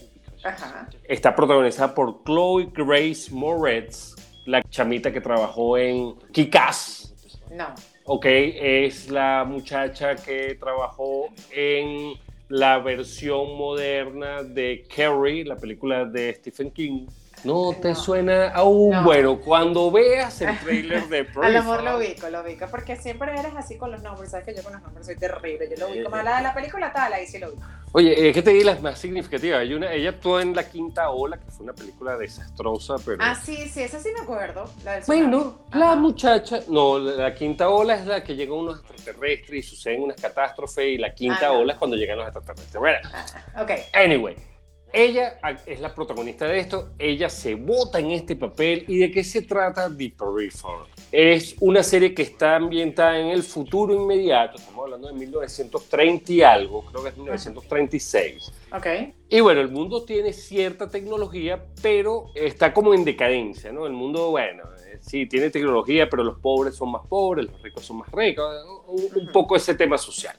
Está 1.04 1.34
protagonizada 1.34 1.94
por 1.94 2.22
Chloe 2.24 2.70
Grace 2.72 3.32
Moretz, 3.32 4.14
la 4.46 4.62
chamita 4.62 5.12
que 5.12 5.20
trabajó 5.20 5.78
en 5.78 6.14
Kikaz. 6.32 7.14
No. 7.50 7.74
Ok, 8.04 8.26
es 8.26 9.10
la 9.10 9.44
muchacha 9.44 10.14
que 10.16 10.56
trabajó 10.56 11.28
en 11.50 12.12
la 12.48 12.78
versión 12.78 13.56
moderna 13.56 14.42
de 14.42 14.86
Carrie, 14.94 15.44
la 15.44 15.56
película 15.56 16.04
de 16.04 16.34
Stephen 16.34 16.70
King. 16.70 17.06
No 17.44 17.74
te 17.80 17.94
suena 17.94 18.48
aún. 18.48 19.04
Bueno, 19.04 19.38
cuando 19.38 19.90
veas 19.90 20.40
el 20.40 20.58
trailer 20.64 21.08
de 21.08 21.28
Al 21.36 21.44
Al 21.44 21.56
amor 21.56 21.82
lo 21.82 21.98
ubico, 21.98 22.28
lo 22.30 22.42
ubico, 22.42 22.66
porque 22.70 22.96
siempre 22.96 23.32
eres 23.32 23.54
así 23.56 23.76
con 23.76 23.90
los 23.90 24.02
nombres. 24.02 24.30
Sabes 24.30 24.46
que 24.46 24.54
yo 24.54 24.62
con 24.62 24.72
los 24.72 24.82
nombres 24.82 25.06
soy 25.06 25.16
terrible. 25.16 25.68
Yo 25.70 25.76
lo 25.86 25.92
ubico 25.92 26.10
más. 26.10 26.24
La 26.24 26.38
de 26.38 26.42
la 26.42 26.54
película 26.54 26.92
tal, 26.92 27.12
ahí 27.12 27.26
sí 27.26 27.38
lo 27.38 27.48
ubico. 27.48 27.62
Oye, 27.92 28.28
es 28.28 28.34
que 28.34 28.42
te 28.42 28.50
di 28.50 28.64
las 28.64 28.82
más 28.82 28.98
significativas. 28.98 29.60
Hay 29.60 29.74
una, 29.74 29.92
ella 29.92 30.10
actuó 30.10 30.40
en 30.40 30.54
La 30.54 30.68
Quinta 30.68 31.10
Ola, 31.10 31.38
que 31.38 31.50
fue 31.50 31.64
una 31.64 31.74
película 31.74 32.16
desastrosa, 32.16 32.96
pero. 33.04 33.18
Ah, 33.20 33.34
sí, 33.34 33.68
sí, 33.68 33.82
esa 33.82 34.00
sí 34.00 34.08
me 34.12 34.20
acuerdo. 34.22 34.68
La 34.84 35.00
bueno, 35.06 35.58
la 35.72 35.94
muchacha. 35.94 36.60
No, 36.68 36.98
la 36.98 37.34
Quinta 37.34 37.68
Ola 37.68 37.94
es 37.94 38.06
la 38.06 38.24
que 38.24 38.34
llega 38.34 38.54
unos 38.54 38.80
extraterrestres 38.80 39.58
y 39.58 39.62
suceden 39.62 40.02
unas 40.02 40.20
catástrofes, 40.20 40.86
y 40.86 40.98
la 40.98 41.14
Quinta 41.14 41.48
ah, 41.48 41.52
Ola 41.52 41.74
es 41.74 41.78
cuando 41.78 41.96
llegan 41.96 42.18
los 42.18 42.26
extraterrestres. 42.26 42.80
Bueno, 42.80 42.98
ah, 43.12 43.62
ok. 43.62 43.70
Anyway 43.92 44.53
ella 44.94 45.38
es 45.66 45.80
la 45.80 45.92
protagonista 45.92 46.46
de 46.46 46.60
esto, 46.60 46.90
ella 46.98 47.28
se 47.28 47.56
vota 47.56 47.98
en 47.98 48.12
este 48.12 48.36
papel 48.36 48.84
y 48.86 48.98
de 48.98 49.10
qué 49.10 49.24
se 49.24 49.42
trata 49.42 49.88
The 49.88 50.14
Peripheral. 50.16 50.86
Es 51.10 51.56
una 51.60 51.82
serie 51.82 52.14
que 52.14 52.22
está 52.22 52.56
ambientada 52.56 53.18
en 53.18 53.26
el 53.26 53.42
futuro 53.42 53.92
inmediato, 53.92 54.56
estamos 54.56 54.84
hablando 54.84 55.08
de 55.08 55.14
1930 55.14 56.32
y 56.32 56.42
algo, 56.42 56.84
creo 56.84 57.02
que 57.02 57.08
es 57.08 57.16
1936. 57.16 58.52
Ok. 58.72 58.86
Y 59.28 59.40
bueno, 59.40 59.60
el 59.60 59.70
mundo 59.70 60.04
tiene 60.04 60.32
cierta 60.32 60.88
tecnología, 60.88 61.64
pero 61.82 62.26
está 62.34 62.72
como 62.72 62.94
en 62.94 63.04
decadencia, 63.04 63.72
¿no? 63.72 63.86
El 63.86 63.92
mundo, 63.92 64.30
bueno, 64.30 64.62
eh, 64.86 64.98
sí, 65.00 65.26
tiene 65.26 65.50
tecnología, 65.50 66.08
pero 66.08 66.22
los 66.22 66.38
pobres 66.38 66.76
son 66.76 66.92
más 66.92 67.04
pobres, 67.08 67.46
los 67.46 67.60
ricos 67.62 67.84
son 67.84 67.98
más 67.98 68.12
ricos, 68.12 68.48
un, 68.86 69.26
poco 69.32 69.56
ese 69.56 69.74
tema 69.74 69.98
social. 69.98 70.36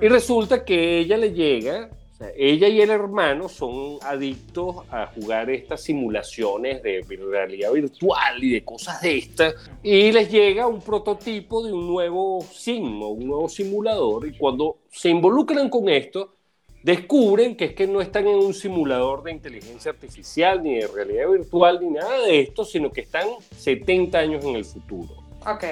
Y 0.00 0.06
resulta 0.06 0.64
que 0.64 0.98
ella 0.98 1.16
le 1.16 1.32
llega 1.32 1.90
ella 2.36 2.68
y 2.68 2.80
el 2.80 2.90
hermano 2.90 3.48
son 3.48 3.98
adictos 4.02 4.76
a 4.90 5.06
jugar 5.06 5.50
estas 5.50 5.82
simulaciones 5.82 6.82
de 6.82 7.04
realidad 7.08 7.72
virtual 7.72 8.42
y 8.42 8.50
de 8.54 8.64
cosas 8.64 9.00
de 9.00 9.18
estas. 9.18 9.54
Y 9.82 10.10
les 10.10 10.30
llega 10.30 10.66
un 10.66 10.80
prototipo 10.80 11.64
de 11.64 11.72
un 11.72 11.86
nuevo 11.86 12.44
sim 12.52 13.02
un 13.02 13.26
nuevo 13.26 13.48
simulador. 13.48 14.26
Y 14.26 14.36
cuando 14.36 14.78
se 14.90 15.10
involucran 15.10 15.70
con 15.70 15.88
esto, 15.88 16.34
descubren 16.82 17.56
que 17.56 17.66
es 17.66 17.74
que 17.74 17.86
no 17.86 18.00
están 18.00 18.26
en 18.26 18.36
un 18.36 18.54
simulador 18.54 19.22
de 19.22 19.32
inteligencia 19.32 19.92
artificial, 19.92 20.62
ni 20.62 20.78
de 20.78 20.88
realidad 20.88 21.28
virtual, 21.30 21.78
ni 21.80 21.90
nada 21.90 22.22
de 22.22 22.40
esto, 22.40 22.64
sino 22.64 22.90
que 22.90 23.02
están 23.02 23.28
70 23.56 24.18
años 24.18 24.44
en 24.44 24.56
el 24.56 24.64
futuro. 24.64 25.14
Ok 25.46 25.64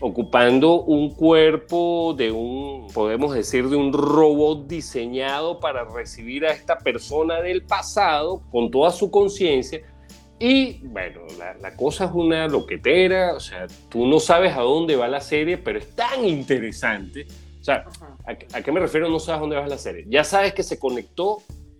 ocupando 0.00 0.82
un 0.82 1.14
cuerpo 1.14 2.14
de 2.16 2.30
un, 2.30 2.88
podemos 2.92 3.34
decir, 3.34 3.68
de 3.68 3.76
un 3.76 3.92
robot 3.92 4.66
diseñado 4.66 5.58
para 5.58 5.84
recibir 5.84 6.44
a 6.44 6.52
esta 6.52 6.78
persona 6.78 7.40
del 7.40 7.62
pasado 7.62 8.42
con 8.50 8.70
toda 8.70 8.90
su 8.90 9.10
conciencia. 9.10 9.80
Y 10.38 10.86
bueno, 10.86 11.22
la, 11.60 11.74
cosa 11.76 12.04
es 12.04 12.10
una 12.12 12.46
loquetera, 12.46 13.34
o 13.34 13.40
sea, 13.40 13.66
tú 13.88 14.06
no 14.06 14.20
sabes 14.20 14.54
a 14.54 14.60
dónde 14.60 14.94
va 14.94 15.08
la 15.08 15.22
serie, 15.22 15.56
pero 15.56 15.78
es 15.78 15.94
tan 15.94 16.26
interesante. 16.26 17.26
O 17.60 17.64
sea, 17.64 17.86
¿a, 18.26 18.32
¿a, 18.32 18.62
qué 18.62 18.70
me 18.70 18.80
refiero? 18.80 19.08
No 19.08 19.18
sabes 19.18 19.38
a 19.38 19.40
dónde 19.40 19.56
va 19.56 19.66
la 19.66 19.78
serie. 19.78 20.04
Ya 20.08 20.24
sabes 20.24 20.52
que 20.52 20.62
se 20.62 20.78
conectó 20.78 21.38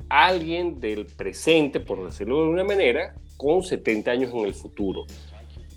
alguien 0.09 0.81
del 0.81 1.05
presente, 1.05 1.81
por 1.81 2.03
decirlo 2.03 2.37
de 2.37 2.43
alguna 2.45 2.65
manera, 2.65 3.15
con 3.37 3.63
70 3.63 4.11
años 4.11 4.33
en 4.33 4.47
el 4.47 4.55
futuro 4.55 5.05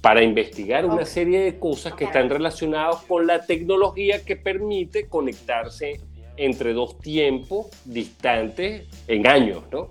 para 0.01 0.24
investigar 0.24 0.86
una 0.86 1.06
serie 1.06 1.41
de 1.41 1.60
cosas 1.60 1.94
que 1.94 2.06
están 2.06 2.29
relacionadas 2.29 2.98
con 3.08 3.27
la 3.27 3.46
tecnología 3.46 4.24
que 4.24 4.36
permite 4.36 5.08
conectarse 5.08 6.00
entre 6.38 6.74
dos 6.74 6.98
tiempos 7.00 7.68
distantes 7.84 8.88
en 9.08 9.27
años, 9.27 9.63
¿no? 9.72 9.89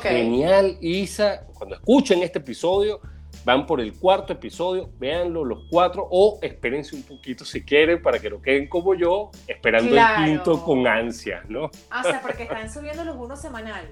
Genial, 0.00 0.78
Isa. 0.80 1.46
Cuando 1.54 1.76
escuchen 1.76 2.22
este 2.22 2.38
episodio, 2.38 3.00
van 3.44 3.66
por 3.66 3.80
el 3.80 3.94
cuarto 3.94 4.32
episodio, 4.32 4.90
véanlo 4.98 5.44
los 5.44 5.64
cuatro 5.70 6.06
o 6.10 6.38
espérense 6.42 6.96
un 6.96 7.02
poquito 7.02 7.44
si 7.44 7.62
quieren 7.62 8.02
para 8.02 8.18
que 8.18 8.30
no 8.30 8.40
queden 8.40 8.68
como 8.68 8.94
yo, 8.94 9.30
esperando 9.46 9.94
el 9.94 10.24
quinto 10.24 10.62
con 10.64 10.86
ansias, 10.86 11.48
¿no? 11.48 11.70
Ah, 11.90 12.02
o 12.04 12.08
sea, 12.08 12.22
porque 12.22 12.44
están 12.44 12.72
subiendo 12.72 13.04
los 13.04 13.16
unos 13.16 13.40
semanal. 13.40 13.86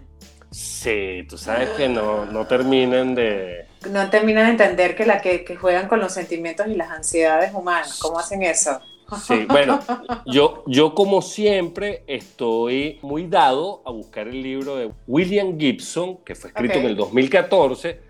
Sí, 0.51 1.27
tú 1.29 1.37
sabes 1.37 1.69
que 1.71 1.89
no, 1.89 2.25
no 2.25 2.47
terminan 2.47 3.15
de... 3.15 3.67
No 3.91 4.11
terminan 4.11 4.45
de 4.47 4.51
entender 4.65 4.97
que, 4.97 5.07
la 5.07 5.21
que, 5.21 5.45
que 5.45 5.57
juegan 5.57 5.89
con 5.89 6.01
los 6.01 6.13
sentimientos 6.13 6.67
y 6.67 6.75
las 6.75 6.91
ansiedades 6.91 7.55
humanas. 7.55 7.99
¿Cómo 8.01 8.19
hacen 8.19 8.43
eso? 8.43 8.81
Sí, 9.27 9.47
bueno, 9.49 9.81
yo, 10.27 10.65
yo 10.67 10.95
como 10.95 11.23
siempre 11.23 12.03
estoy 12.07 12.99
muy 13.01 13.27
dado 13.27 13.83
a 13.87 13.91
buscar 13.91 14.29
el 14.29 14.43
libro 14.43 14.77
de 14.77 14.91
William 15.07 15.59
Gibson, 15.59 16.19
que 16.25 16.35
fue 16.35 16.51
escrito 16.51 16.79
en 16.79 16.87
el 16.87 16.97
2014, 16.97 18.01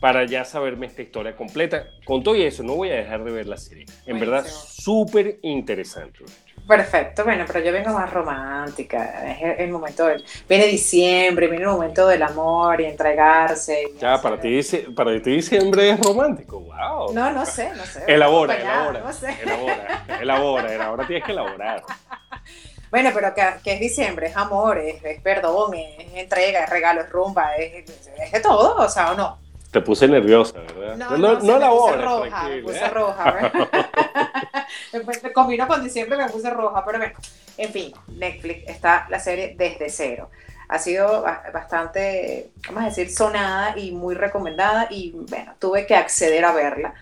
para 0.00 0.24
ya 0.26 0.44
saberme 0.44 0.86
esta 0.86 1.02
historia 1.02 1.34
completa. 1.34 1.86
Con 2.04 2.22
todo 2.22 2.36
y 2.36 2.42
eso, 2.42 2.62
no 2.62 2.76
voy 2.76 2.90
a 2.90 2.94
dejar 2.94 3.24
de 3.24 3.32
ver 3.32 3.46
la 3.46 3.56
serie. 3.56 3.86
En 4.06 4.20
verdad, 4.20 4.46
súper 4.46 5.40
interesante. 5.42 6.20
Perfecto, 6.66 7.24
bueno, 7.24 7.44
pero 7.46 7.60
yo 7.60 7.72
vengo 7.72 7.92
más 7.92 8.10
romántica. 8.10 9.30
Es 9.30 9.60
el, 9.60 9.70
momento 9.70 10.06
del. 10.06 10.24
Viene 10.48 10.66
diciembre, 10.66 11.46
viene 11.46 11.64
el 11.64 11.70
momento 11.70 12.06
del 12.06 12.22
amor 12.22 12.80
y 12.80 12.86
entregarse. 12.86 13.92
ya, 14.00 14.20
para 14.20 14.40
ti, 14.40 14.60
para 14.96 15.20
ti 15.20 15.30
diciembre 15.36 15.90
es 15.90 16.00
romántico. 16.00 16.60
¡Wow! 16.60 17.12
No, 17.12 17.30
no 17.32 17.44
sé, 17.44 17.70
no 17.76 17.84
sé. 17.84 18.04
Elabora, 18.06 18.56
elabora. 18.56 19.00
No 19.00 19.12
sé. 19.12 19.36
Elabora, 19.42 20.04
elabora, 20.20 20.84
Ahora 20.86 21.06
tienes 21.06 21.24
que 21.24 21.32
elaborar. 21.32 21.82
Bueno, 22.90 23.10
pero 23.12 23.34
que, 23.34 23.72
es 23.72 23.80
diciembre, 23.80 24.28
es 24.28 24.36
amor, 24.36 24.78
es, 24.78 25.20
perdón, 25.20 25.74
es, 25.74 26.14
entrega, 26.14 26.62
es 26.62 26.70
regalo, 26.70 27.00
es 27.00 27.10
rumba, 27.10 27.56
es, 27.56 27.90
es 27.90 28.30
de 28.30 28.38
todo, 28.38 28.76
o 28.76 28.88
sea, 28.88 29.10
o 29.10 29.16
no. 29.16 29.43
Te 29.74 29.80
puse 29.80 30.06
nerviosa, 30.06 30.60
¿verdad? 30.60 30.96
No, 30.96 31.18
no, 31.18 31.40
no, 31.40 31.58
la 31.58 31.68
puse 31.68 31.96
roja, 31.96 32.48
me 32.48 32.62
puse 32.62 32.88
roja, 32.90 33.30
¿verdad? 34.92 35.32
combino 35.34 35.66
con 35.66 35.82
diciembre, 35.82 36.16
me 36.16 36.28
puse 36.28 36.48
roja, 36.48 36.84
pero 36.84 36.98
bueno, 36.98 37.14
en 37.58 37.72
fin, 37.72 37.92
Netflix 38.06 38.70
está 38.70 39.08
la 39.10 39.18
serie 39.18 39.56
desde 39.58 39.90
cero. 39.90 40.30
Ha 40.68 40.78
sido 40.78 41.24
bastante, 41.52 42.52
vamos 42.68 42.84
a 42.84 42.86
decir, 42.86 43.10
sonada 43.10 43.76
y 43.76 43.90
muy 43.90 44.14
recomendada 44.14 44.86
y 44.90 45.10
bueno, 45.10 45.56
tuve 45.58 45.86
que 45.86 45.96
acceder 45.96 46.44
a 46.44 46.52
verla. 46.52 46.94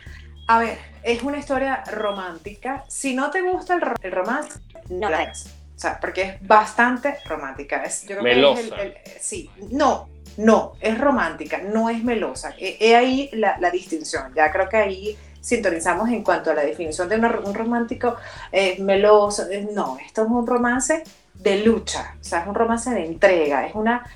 A 0.48 0.58
ver, 0.58 0.78
es 1.02 1.22
una 1.22 1.36
historia 1.36 1.84
romántica. 1.92 2.86
Si 2.88 3.14
no 3.14 3.30
te 3.30 3.42
gusta 3.42 3.74
el, 3.74 4.10
romance, 4.10 4.60
no 4.88 5.10
la 5.10 5.26
ves. 5.26 5.54
O 5.76 5.78
sea, 5.78 6.00
porque 6.00 6.22
es 6.22 6.46
bastante 6.46 7.18
romántica. 7.26 7.82
Es, 7.84 8.06
yo 8.06 8.16
creo 8.18 8.54
Que 8.54 8.60
es 8.62 8.72
el, 8.72 8.94
sí, 9.20 9.50
no, 9.70 10.08
no, 10.36 10.74
es 10.80 10.98
romántica, 10.98 11.58
no 11.58 11.90
es 11.90 12.02
melosa. 12.02 12.54
He, 12.58 12.94
ahí 12.94 13.30
la, 13.32 13.70
distinción. 13.70 14.32
Ya 14.34 14.50
creo 14.50 14.68
que 14.68 14.76
ahí 14.76 15.18
sintonizamos 15.40 16.08
en 16.10 16.22
cuanto 16.22 16.50
a 16.50 16.54
la 16.54 16.62
definición 16.62 17.08
de 17.08 17.16
un 17.16 17.54
romántico 17.54 18.16
meloso. 18.80 19.44
no, 19.72 19.98
esto 20.04 20.22
es 20.22 20.28
un 20.28 20.46
romance 20.46 21.02
de 21.34 21.64
lucha, 21.64 22.14
o 22.20 22.24
sea, 22.24 22.40
es 22.40 22.46
un 22.46 22.54
romance 22.54 22.90
de 22.90 23.04
entrega, 23.04 23.66
es 23.66 23.74
una... 23.74 24.06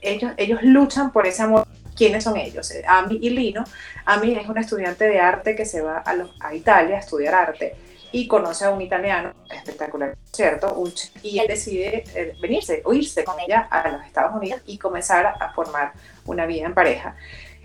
Ellos, 0.00 0.32
ellos 0.36 0.62
luchan 0.62 1.12
por 1.12 1.26
ese 1.26 1.42
amor. 1.42 1.66
¿Quiénes 1.94 2.24
son 2.24 2.36
ellos? 2.36 2.70
Eh, 2.70 2.82
Ami 2.86 3.18
y 3.20 3.30
Lino. 3.30 3.64
Ami 4.06 4.34
es 4.34 4.48
una 4.48 4.62
estudiante 4.62 5.04
de 5.04 5.20
arte 5.20 5.54
que 5.54 5.66
se 5.66 5.82
va 5.82 6.02
a 6.40 6.54
Italia 6.54 6.96
a 6.96 7.00
estudiar 7.00 7.34
arte 7.34 7.74
y 8.12 8.28
conoce 8.28 8.66
a 8.66 8.70
un 8.70 8.80
italiano 8.80 9.32
espectacular, 9.50 10.16
¿cierto? 10.32 10.82
y 11.22 11.38
él 11.38 11.46
decide 11.48 12.04
eh, 12.14 12.36
venirse 12.40 12.82
o 12.84 12.92
irse 12.92 13.24
con 13.24 13.40
ella 13.40 13.66
a 13.70 13.88
los 13.88 14.04
Estados 14.04 14.34
Unidos 14.34 14.60
y 14.66 14.78
comenzar 14.78 15.34
a 15.40 15.52
formar 15.52 15.92
una 16.26 16.46
vida 16.46 16.66
en 16.66 16.74
pareja. 16.74 17.16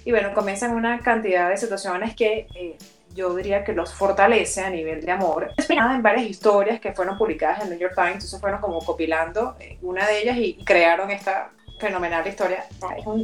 Y 0.05 0.11
bueno, 0.11 0.33
comienzan 0.33 0.73
una 0.73 0.99
cantidad 1.01 1.49
de 1.49 1.57
situaciones 1.57 2.15
que 2.15 2.47
eh, 2.55 2.77
yo 3.13 3.35
diría 3.35 3.63
que 3.63 3.73
los 3.73 3.93
fortalece 3.93 4.61
a 4.61 4.69
nivel 4.69 5.01
de 5.03 5.11
amor. 5.11 5.51
Inspirada 5.57 5.93
en 5.95 6.01
varias 6.01 6.27
historias 6.27 6.79
que 6.79 6.93
fueron 6.93 7.17
publicadas 7.17 7.63
en 7.63 7.71
New 7.71 7.79
York 7.79 7.93
Times, 7.93 8.13
entonces 8.13 8.39
fueron 8.39 8.61
como 8.61 8.79
copilando 8.79 9.57
eh, 9.59 9.77
una 9.81 10.07
de 10.07 10.21
ellas 10.21 10.37
y 10.37 10.63
crearon 10.63 11.11
esta 11.11 11.49
fenomenal 11.77 12.27
historia. 12.27 12.65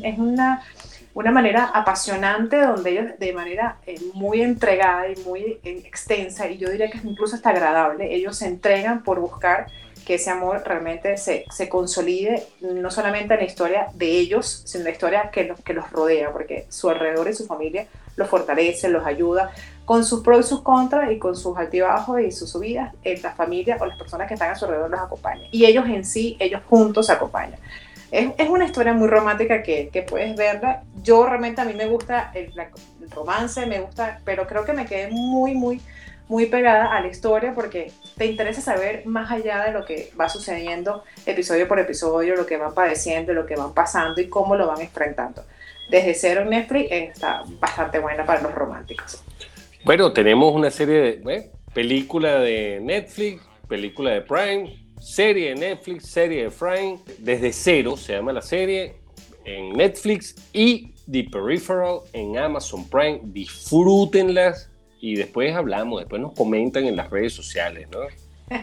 Es, 0.03 0.17
una, 0.17 0.63
una 1.13 1.31
manera 1.31 1.71
apasionante 1.73 2.59
donde 2.59 2.91
ellos 2.91 3.05
de 3.19 3.33
manera 3.33 3.77
eh, 3.85 3.99
muy 4.13 4.41
entregada 4.41 5.09
y 5.09 5.15
muy 5.21 5.59
eh, 5.63 5.83
extensa, 5.85 6.47
y 6.49 6.57
yo 6.57 6.69
diría 6.69 6.89
que 6.89 6.97
es 6.97 7.05
incluso 7.05 7.35
hasta 7.35 7.49
agradable, 7.49 8.13
ellos 8.13 8.37
se 8.37 8.47
entregan 8.47 9.03
por 9.03 9.19
buscar 9.19 9.67
que 10.05 10.15
ese 10.15 10.29
amor 10.29 10.61
realmente 10.65 11.17
se, 11.17 11.45
se, 11.49 11.69
consolide 11.69 12.43
no 12.59 12.91
solamente 12.91 13.35
en 13.35 13.39
la 13.39 13.45
historia 13.45 13.87
de 13.93 14.09
ellos, 14.09 14.63
sino 14.65 14.81
en 14.81 14.85
la 14.85 14.91
historia 14.91 15.29
que 15.31 15.45
los, 15.45 15.61
que 15.61 15.73
los 15.73 15.89
rodea, 15.91 16.31
porque 16.31 16.65
su 16.69 16.89
alrededor 16.89 17.29
y 17.29 17.33
su 17.33 17.45
familia 17.45 17.87
los 18.15 18.29
fortalece, 18.29 18.89
los 18.89 19.05
ayuda, 19.05 19.51
con 19.85 20.05
sus 20.05 20.21
pros 20.21 20.45
y 20.45 20.49
sus 20.49 20.61
contras 20.61 21.11
y 21.11 21.19
con 21.19 21.35
sus 21.35 21.57
altibajos 21.57 22.21
y 22.21 22.31
sus 22.31 22.49
subidas, 22.49 22.93
eh, 23.03 23.19
la 23.21 23.31
familia 23.31 23.77
o 23.79 23.85
las 23.85 23.97
personas 23.97 24.27
que 24.27 24.35
están 24.35 24.51
a 24.51 24.55
su 24.55 24.65
alrededor 24.65 24.89
los 24.89 25.01
acompañan. 25.01 25.47
Y 25.51 25.65
ellos 25.65 25.85
en 25.87 26.05
sí, 26.05 26.37
ellos 26.39 26.61
juntos 26.69 27.07
se 27.07 27.13
acompañan. 27.13 27.59
Es, 28.13 28.29
es 28.37 28.47
una 28.47 28.65
historia 28.65 28.93
muy 28.93 29.07
romántica 29.07 29.63
que, 29.63 29.89
que, 29.89 30.03
puedes 30.03 30.35
verla. 30.35 30.83
Yo 31.01 31.25
realmente 31.25 31.61
a 31.61 31.65
mí 31.65 31.73
me 31.73 31.87
gusta 31.87 32.31
el, 32.35 32.53
romance, 33.09 33.65
me 33.65 33.81
gusta, 33.81 34.21
pero 34.23 34.45
creo 34.45 34.63
que 34.65 34.73
me 34.73 34.85
quedé 34.85 35.09
muy, 35.09 35.55
muy 35.55 35.81
muy 36.29 36.45
pegada 36.45 36.95
a 36.95 37.01
la 37.01 37.07
historia 37.07 37.53
porque 37.53 37.91
te 38.17 38.25
interesa 38.25 38.61
saber 38.61 39.05
más 39.05 39.29
allá 39.29 39.65
de 39.65 39.71
lo 39.71 39.83
que 39.83 40.09
va 40.19 40.29
sucediendo 40.29 41.03
episodio 41.25 41.67
por 41.67 41.79
episodio, 41.79 42.35
lo 42.35 42.45
que 42.45 42.55
van 42.55 42.73
padeciendo, 42.73 43.33
lo 43.33 43.45
que 43.45 43.55
van 43.55 43.73
pasando 43.73 44.21
y 44.21 44.29
cómo 44.29 44.55
lo 44.55 44.67
van 44.67 44.79
enfrentando. 44.79 45.43
Desde 45.89 46.13
cero 46.13 46.41
en 46.41 46.51
Netflix 46.51 46.87
está 46.91 47.43
bastante 47.59 47.99
buena 47.99 48.25
para 48.25 48.41
los 48.41 48.53
románticos. 48.53 49.21
Bueno, 49.83 50.13
tenemos 50.13 50.55
una 50.55 50.71
serie 50.71 51.01
de 51.01 51.51
película 51.73 52.39
de 52.39 52.79
Netflix, 52.81 53.43
película 53.67 54.11
de 54.11 54.21
Prime, 54.21 54.82
serie 55.03 55.49
de 55.49 55.55
Netflix, 55.55 56.07
serie 56.07 56.43
de 56.43 56.51
Prime, 56.51 56.99
desde 57.19 57.51
cero 57.51 57.97
se 57.97 58.13
llama 58.13 58.31
la 58.31 58.41
serie 58.41 58.95
en 59.43 59.73
Netflix 59.73 60.35
y 60.53 60.93
The 61.11 61.25
Peripheral 61.25 61.99
en 62.13 62.37
Amazon 62.37 62.87
Prime. 62.87 63.19
Disfrútenlas 63.25 64.69
y 65.01 65.15
después 65.15 65.53
hablamos, 65.53 65.99
después 65.99 66.21
nos 66.21 66.33
comentan 66.33 66.85
en 66.85 66.95
las 66.95 67.09
redes 67.09 67.33
sociales, 67.33 67.87
¿no? 67.91 67.99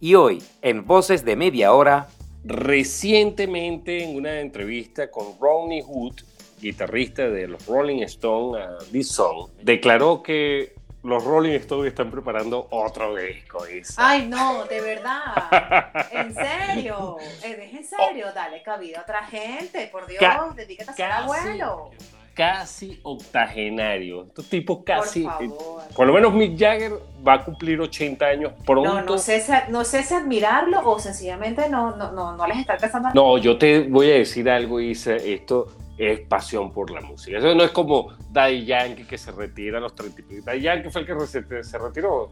y 0.00 0.14
hoy, 0.16 0.42
en 0.62 0.84
Voces 0.84 1.24
de 1.24 1.36
Media 1.36 1.72
Hora, 1.72 2.08
recientemente 2.44 4.02
en 4.02 4.16
una 4.16 4.40
entrevista 4.40 5.10
con 5.10 5.38
Ronnie 5.40 5.82
Hood, 5.82 6.14
guitarrista 6.60 7.28
de 7.28 7.46
los 7.46 7.64
Rolling 7.66 8.02
Stones 8.02 8.66
a 8.66 8.78
This 8.90 9.08
Song, 9.08 9.50
declaró 9.62 10.22
que 10.22 10.74
los 11.06 11.24
Rolling 11.24 11.54
Stones 11.54 11.88
están 11.88 12.10
preparando 12.10 12.66
otro 12.70 13.14
disco. 13.14 13.64
Ay, 13.96 14.26
no, 14.26 14.64
de 14.64 14.80
verdad. 14.80 16.08
¿En 16.12 16.34
serio? 16.34 17.16
¿Es 17.42 17.74
en 17.74 17.84
serio? 17.84 18.26
Dale 18.34 18.62
cabida 18.62 18.98
a 18.98 19.02
otra 19.02 19.24
gente, 19.24 19.88
por 19.92 20.06
Dios, 20.06 20.20
dedícate 20.56 20.90
a 20.90 20.94
ser 20.94 21.12
abuelo 21.12 21.90
casi 22.36 23.00
octogenario. 23.02 24.24
Estos 24.24 24.48
tipos 24.50 24.80
casi. 24.84 25.22
Por, 25.22 25.88
por, 25.94 26.06
lo 26.06 26.12
menos 26.12 26.34
Mick 26.34 26.58
Jagger 26.58 26.92
va 27.26 27.34
a 27.34 27.44
cumplir 27.44 27.80
80 27.80 28.26
años 28.26 28.52
pronto. 28.64 28.92
No, 28.92 29.00
no 29.00 29.18
sé, 29.18 29.42
no 29.70 29.84
sé 29.84 30.02
si 30.02 30.12
admirarlo 30.12 30.86
o 30.86 30.98
sencillamente 30.98 31.70
no, 31.70 31.96
no, 31.96 32.12
no, 32.12 32.36
no 32.36 32.46
les 32.46 32.58
está 32.58 32.74
alcanzando. 32.74 33.08
No, 33.14 33.38
yo 33.38 33.56
te 33.56 33.88
voy 33.88 34.10
a 34.10 34.14
decir 34.16 34.50
algo, 34.50 34.78
Isa. 34.80 35.16
Esto 35.16 35.68
es 35.98 36.20
pasión 36.20 36.72
por 36.72 36.90
la 36.90 37.00
música. 37.00 37.38
Eso 37.38 37.54
no 37.54 37.64
es 37.64 37.70
como 37.70 38.14
Daddy 38.30 38.64
Yankee 38.64 39.04
que 39.04 39.18
se 39.18 39.32
retira 39.32 39.78
a 39.78 39.80
los 39.80 39.94
30 39.94 40.22
y 40.30 40.40
Daddy 40.40 40.60
Yankee 40.60 40.90
fue 40.90 41.02
el 41.02 41.06
que 41.06 41.26
se, 41.26 41.64
se 41.64 41.78
retiró. 41.78 42.30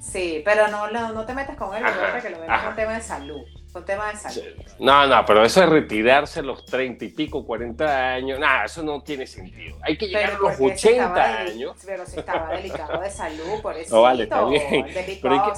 Sí, 0.00 0.42
pero 0.44 0.68
no, 0.68 0.90
no, 0.90 1.26
te 1.26 1.34
metas 1.34 1.56
con 1.56 1.74
él, 1.76 1.82
que 2.22 2.30
lo 2.30 2.40
ven 2.40 2.50
un 2.68 2.74
tema 2.74 2.94
de 2.94 3.02
salud. 3.02 3.42
Son 3.74 3.84
temas 3.84 4.22
de 4.22 4.30
salud. 4.30 4.52
No, 4.78 5.04
no, 5.08 5.26
pero 5.26 5.44
eso 5.44 5.60
es 5.64 5.68
retirarse 5.68 6.38
a 6.38 6.42
los 6.44 6.64
30 6.64 7.06
y 7.06 7.08
pico, 7.08 7.44
40 7.44 8.12
años. 8.14 8.38
Nada, 8.38 8.66
eso 8.66 8.84
no 8.84 9.02
tiene 9.02 9.26
sentido. 9.26 9.76
Hay 9.82 9.98
que 9.98 10.06
llegar 10.06 10.30
a 10.30 10.38
los 10.38 10.60
80 10.60 11.38
años. 11.40 11.76
Pero 11.84 12.06
si 12.06 12.20
estaba 12.20 12.54
delicado 12.54 13.00
de 13.00 13.10
salud, 13.10 13.60
por 13.60 13.76
eso. 13.76 13.96
No, 13.96 14.02
vale, 14.02 14.22
está 14.22 14.44
bien. 14.44 14.86
Pero, 15.20 15.52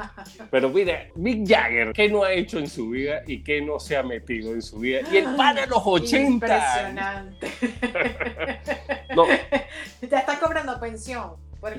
pero, 0.50 0.68
mira, 0.68 1.06
Mick 1.14 1.48
Jagger, 1.48 1.94
¿qué 1.94 2.10
no 2.10 2.24
ha 2.24 2.32
hecho 2.34 2.58
en 2.58 2.68
su 2.68 2.90
vida 2.90 3.22
y 3.26 3.42
qué 3.42 3.62
no 3.62 3.80
se 3.80 3.96
ha 3.96 4.02
metido 4.02 4.52
en 4.52 4.60
su 4.60 4.78
vida? 4.78 5.00
Y 5.10 5.16
el 5.16 5.34
padre 5.34 5.62
de 5.62 5.68
los 5.68 5.82
80. 5.82 6.28
Impresionante. 6.28 7.52
no. 9.16 9.24
Ya 10.10 10.18
está 10.18 10.38
cobrando 10.38 10.78
pensión. 10.78 11.36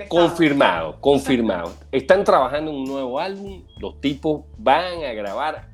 Confirmado, 0.08 1.00
confirmado. 1.02 1.74
Están 1.92 2.24
trabajando 2.24 2.72
en 2.72 2.78
un 2.78 2.86
nuevo 2.86 3.20
álbum, 3.20 3.64
los 3.78 4.00
tipos 4.00 4.46
van 4.58 5.04
a 5.04 5.12
grabar 5.12 5.73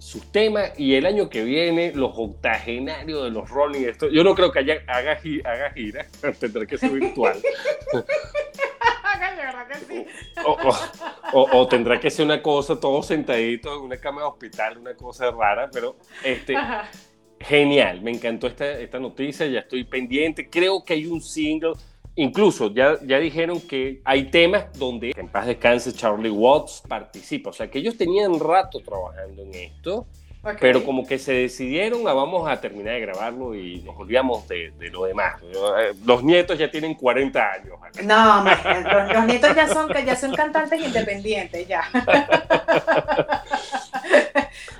sus 0.00 0.32
temas 0.32 0.72
y 0.78 0.94
el 0.94 1.04
año 1.04 1.28
que 1.28 1.44
viene 1.44 1.92
los 1.94 2.12
octogenarios 2.16 3.24
de 3.24 3.30
los 3.30 3.50
Rolling 3.50 3.86
Stones. 3.88 4.14
Yo 4.14 4.24
no 4.24 4.34
creo 4.34 4.50
que 4.50 4.60
haya, 4.60 4.82
haga, 4.86 5.20
haga 5.44 5.70
gira, 5.72 6.06
tendrá 6.40 6.64
que 6.66 6.78
ser 6.78 6.90
virtual. 6.90 7.38
o, 11.34 11.68
tendrá 11.68 12.00
que 12.00 12.10
ser 12.10 12.24
una 12.24 12.40
cosa 12.42 12.80
todo 12.80 13.02
sentadito 13.02 13.76
en 13.76 13.82
una 13.82 13.98
cama 13.98 14.22
de 14.22 14.28
hospital, 14.28 14.78
una 14.78 14.94
cosa 14.94 15.30
rara, 15.30 15.68
pero 15.70 15.96
este, 16.24 16.54
genial, 17.38 18.00
me 18.00 18.10
encantó 18.10 18.46
esta, 18.46 18.70
esta 18.78 18.98
noticia, 18.98 19.46
ya 19.46 19.60
estoy 19.60 19.84
pendiente, 19.84 20.48
creo 20.48 20.82
que 20.82 20.94
hay 20.94 21.06
un 21.06 21.20
single 21.20 21.74
Incluso 22.20 22.70
ya, 22.74 22.98
ya 23.02 23.18
dijeron 23.18 23.62
que 23.62 24.02
hay 24.04 24.24
temas 24.24 24.66
donde 24.78 25.14
en 25.16 25.26
paz 25.28 25.46
descanse 25.46 25.90
Charlie 25.94 26.28
Watts 26.28 26.82
participa. 26.86 27.48
O 27.48 27.52
sea 27.54 27.70
que 27.70 27.78
ellos 27.78 27.96
tenían 27.96 28.38
rato 28.38 28.80
trabajando 28.80 29.40
en 29.42 29.54
esto, 29.54 30.06
pero 30.60 30.84
como 30.84 31.06
que 31.06 31.18
se 31.18 31.32
decidieron 31.32 32.06
a 32.06 32.12
vamos 32.12 32.46
a 32.46 32.60
terminar 32.60 32.92
de 32.92 33.00
grabarlo 33.00 33.54
y 33.54 33.80
nos 33.80 33.96
olvidamos 33.96 34.46
de, 34.48 34.70
de 34.78 34.90
lo 34.90 35.04
demás. 35.04 35.40
Eh, 35.42 35.94
los 36.04 36.22
nietos 36.22 36.58
ya 36.58 36.70
tienen 36.70 36.92
40 36.92 37.52
años. 37.52 37.78
No, 38.04 38.44
los, 38.44 39.14
los, 39.14 39.24
nietos 39.24 39.56
ya 39.56 39.66
son, 39.66 39.90
ya 40.04 40.14
son 40.14 40.34
cantantes 40.34 40.78
independientes, 40.78 41.66
ya. 41.66 41.84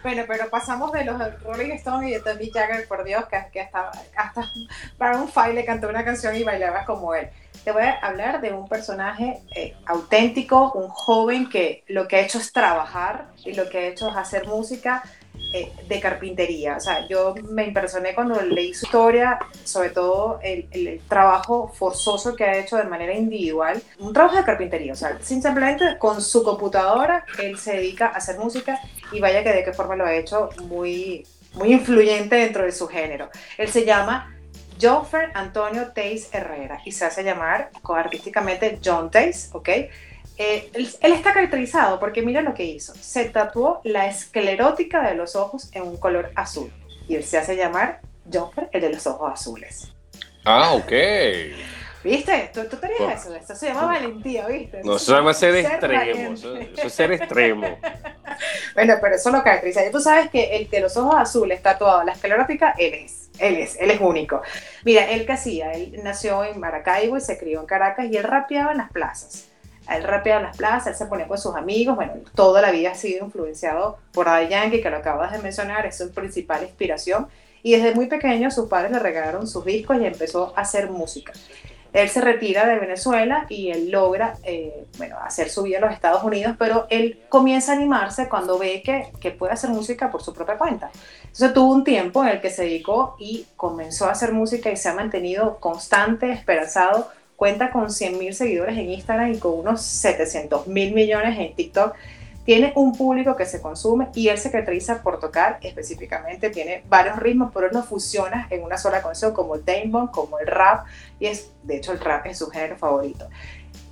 Bueno, 0.03 0.25
pero 0.27 0.49
pasamos 0.49 0.93
de 0.93 1.05
los 1.05 1.43
Rolling 1.43 1.73
Stones 1.73 2.09
y 2.09 2.13
de 2.13 2.21
Tommy 2.21 2.51
Jagger, 2.51 2.89
por 2.89 3.05
Dios, 3.05 3.25
que, 3.27 3.61
hasta, 3.61 3.91
hasta 4.17 4.51
para 4.99 5.19
un 5.19 5.31
le 5.55 5.65
cantó 5.65 5.89
una 5.89 6.05
canción 6.05 6.35
y 6.37 6.43
bailaba 6.43 6.85
como 6.85 7.15
él. 7.15 7.29
Te 7.65 7.73
voy 7.73 7.83
a 7.83 7.99
hablar 7.99 8.41
de 8.41 8.53
un 8.53 8.69
personaje 8.69 9.43
eh, 9.55 9.77
auténtico, 9.85 10.73
un 10.73 10.89
joven 10.89 11.51
que 11.51 11.85
lo 11.89 12.09
que 12.09 12.17
ha 12.17 12.21
hecho 12.21 12.39
es 12.39 12.53
trabajar 12.53 13.27
y 13.45 13.53
lo 13.53 13.69
que 13.69 13.79
ha 13.79 13.87
hecho 13.89 14.09
es 14.09 14.17
hacer 14.17 14.47
música 14.47 15.03
eh, 15.53 15.73
de 15.89 16.01
carpintería. 16.01 16.77
O 16.77 16.81
sea, 16.81 17.09
yo 17.09 17.35
me 17.51 17.65
impresioné 17.65 18.15
cuando 18.15 18.41
leí 18.41 18.73
su 18.73 18.87
historia, 18.87 19.39
sobre 19.65 19.91
todo 19.91 20.39
el, 20.43 21.01
trabajo 21.09 21.73
forzoso 21.75 22.37
que 22.37 22.45
ha 22.45 22.57
hecho 22.57 22.77
de 22.77 22.85
manera 22.85 23.15
individual. 23.15 23.83
Un 23.99 24.13
trabajo 24.13 24.37
de 24.37 24.45
carpintería, 24.45 24.93
o 24.93 24.97
sea, 24.97 25.19
simplemente 25.21 25.99
con 25.99 26.23
su 26.23 26.45
computadora, 26.45 27.25
él 27.43 27.59
se 27.59 27.73
dedica 27.73 28.07
a 28.07 28.17
hacer 28.19 28.39
música 28.39 28.81
y 29.13 29.21
vaya 29.21 29.43
que 29.43 29.53
de 29.53 29.65
qué 29.65 29.73
forma 29.73 29.97
lo 29.97 30.05
ha 30.05 30.15
hecho 30.15 30.51
muy, 30.69 31.27
muy 31.55 31.73
influyente 31.73 32.37
dentro 32.37 32.65
de 32.65 32.73
su 32.73 32.87
género. 32.87 33.29
Él 33.59 33.69
se 33.69 33.85
llama 33.85 34.37
Joffer 34.81 35.31
Antonio 35.35 35.93
Teis 35.93 36.29
Herrera 36.33 36.81
y 36.85 36.93
se 36.93 37.05
hace 37.05 37.23
llamar 37.25 37.71
artísticamente 37.83 38.79
John 38.85 39.11
Teis, 39.11 39.51
¿ok? 39.53 39.69
Eh, 40.43 40.71
él, 40.73 41.13
está 41.13 41.35
caracterizado 41.35 42.01
porque 42.01 42.23
mira 42.23 42.41
lo 42.41 42.55
que 42.55 42.65
hizo. 42.65 42.95
Se 42.95 43.27
tatuó 43.27 43.83
la 43.85 44.07
esclerótica 44.07 45.07
de 45.07 45.15
los 45.15 45.37
ojos 45.37 45.69
en 45.75 45.83
un 45.83 45.99
color 45.99 46.33
azul. 46.35 46.73
Y 47.07 47.17
él 47.17 47.25
se 47.25 47.37
hace 47.37 47.57
llamar 47.57 48.01
Joffer, 48.33 48.71
el 48.73 48.81
de 48.81 48.89
los 48.89 49.07
ojos 49.07 49.31
azules. 49.35 49.93
Ah, 50.47 50.73
ok. 50.73 50.93
¿Viste? 52.03 52.51
¿Tú, 52.55 52.65
tú 52.71 52.79
tenías 52.79 53.21
eso? 53.21 53.35
Esto 53.35 53.55
se 53.55 53.67
llama 53.67 53.85
valentía, 53.85 54.47
¿viste? 54.47 54.81
No, 54.83 54.97
eso 54.97 55.05
se 55.05 55.13
llama 55.13 55.35
ser, 55.35 55.57
extremo. 55.57 56.33
Eso, 56.33 56.57
es 56.57 56.93
ser 56.95 57.13
extremo. 57.13 57.79
bueno, 58.75 58.95
pero 58.99 59.17
eso 59.17 59.31
lo 59.31 59.43
caracteriza. 59.43 59.87
Y 59.87 59.91
tú 59.91 60.01
sabes 60.01 60.31
que 60.31 60.57
el 60.57 60.71
de 60.71 60.81
los 60.81 60.97
ojos 60.97 61.17
azules 61.19 61.61
tatuado 61.61 62.03
la 62.03 62.13
esclerótica, 62.13 62.75
él 62.79 62.95
es. 62.95 63.29
Él 63.39 63.57
es, 63.57 63.77
él 63.79 63.91
es 63.91 64.01
único. 64.01 64.41
Mira, 64.87 65.05
él 65.11 65.27
que 65.27 65.33
hacía, 65.33 65.73
él 65.73 66.01
nació 66.03 66.45
en 66.45 66.59
Maracaibo 66.59 67.19
y 67.19 67.21
se 67.21 67.39
crió 67.39 67.61
en 67.61 67.67
Caracas 67.67 68.07
y 68.11 68.17
él 68.17 68.25
rapeaba 68.25 68.73
en 68.73 68.79
las 68.79 68.91
plazas 68.91 69.50
él 69.97 70.05
rapeaba 70.05 70.41
en 70.41 70.47
las 70.47 70.57
plazas, 70.57 70.89
él 70.89 70.95
se 70.95 71.07
ponía 71.07 71.27
con 71.27 71.39
sus 71.39 71.55
amigos, 71.55 71.97
bueno, 71.97 72.15
toda 72.35 72.63
la 72.63 72.71
vida 72.71 72.93
ha 72.93 72.95
sido 72.95 73.25
influenciado 73.25 73.99
por 74.13 74.27
Daddy 74.27 74.49
Yankee, 74.49 74.81
que 74.81 74.91
lo 74.91 74.99
acabas 74.99 75.33
de 75.33 75.39
mencionar, 75.39 75.87
es 75.87 75.99
su 75.99 76.11
principal 76.13 76.63
inspiración, 76.63 77.29
y 77.63 77.73
desde 77.73 77.95
muy 77.95 78.07
pequeño 78.07 78.51
sus 78.51 78.69
padres 78.69 78.93
le 78.93 78.99
regalaron 78.99 79.47
sus 79.47 79.65
discos 79.65 79.99
y 80.01 80.07
empezó 80.07 80.53
a 80.57 80.63
hacer 80.63 80.91
música. 80.91 81.33
Él 81.93 82.09
se 82.09 82.21
retira 82.21 82.67
de 82.67 82.79
Venezuela 82.79 83.47
y 83.49 83.71
él 83.71 83.91
logra 83.91 84.37
eh, 84.45 84.87
bueno, 84.97 85.17
hacer 85.25 85.51
su 85.51 85.65
vida 85.65 85.79
en 85.79 85.85
los 85.85 85.93
Estados 85.93 86.23
Unidos, 86.23 86.55
pero 86.57 86.87
él 86.89 87.21
comienza 87.29 87.73
a 87.73 87.75
animarse 87.75 88.29
cuando 88.29 88.59
ve 88.59 88.83
que, 88.85 89.11
que, 89.21 89.33
puede 89.33 89.53
hacer 89.53 89.71
música 89.71 90.11
por 90.11 90.23
su 90.23 90.33
propia 90.33 90.57
cuenta. 90.57 90.91
Entonces 91.23 91.53
tuvo 91.53 91.73
un 91.73 91.83
tiempo 91.83 92.23
en 92.23 92.29
el 92.29 92.41
que 92.41 92.51
se 92.51 92.63
dedicó 92.63 93.17
y 93.19 93.47
comenzó 93.57 94.07
a 94.07 94.13
hacer 94.13 94.33
música 94.33 94.71
y 94.71 94.77
se 94.77 94.89
ha 94.89 94.95
mantenido 94.95 95.59
constante, 95.59 96.31
esperanzado 96.31 97.09
cuenta 97.41 97.71
con 97.71 97.91
100 97.91 98.19
mil 98.19 98.35
seguidores 98.35 98.77
en 98.77 98.91
Instagram 98.91 99.33
y 99.33 99.39
con 99.39 99.59
unos 99.59 99.81
700 99.81 100.67
mil 100.67 100.93
millones 100.93 101.39
en 101.39 101.55
TikTok. 101.55 101.95
Tiene 102.45 102.75
un 102.77 102.95
público 102.95 103.35
que 103.35 103.47
se 103.47 103.63
consume 103.63 104.09
y 104.15 104.29
él 104.29 104.37
se 104.37 104.51
caracteriza 104.51 105.03
por 105.03 105.19
tocar 105.21 105.59
específicamente, 105.63 106.51
tiene 106.51 106.85
varios 106.91 107.17
ritmos, 107.19 107.51
pero 107.55 107.69
él 107.69 107.73
los 107.73 107.87
fusiona 107.87 108.47
en 108.51 108.63
una 108.63 108.77
sola 108.77 109.01
canción, 109.01 109.33
como 109.33 109.55
el 109.55 109.65
Dame 109.65 110.09
como 110.13 110.39
el 110.39 110.47
rap, 110.47 110.85
y 111.19 111.29
es, 111.29 111.51
de 111.63 111.79
hecho, 111.79 111.93
el 111.93 112.01
rap 112.01 112.27
es 112.27 112.37
su 112.37 112.51
género 112.51 112.77
favorito 112.77 113.27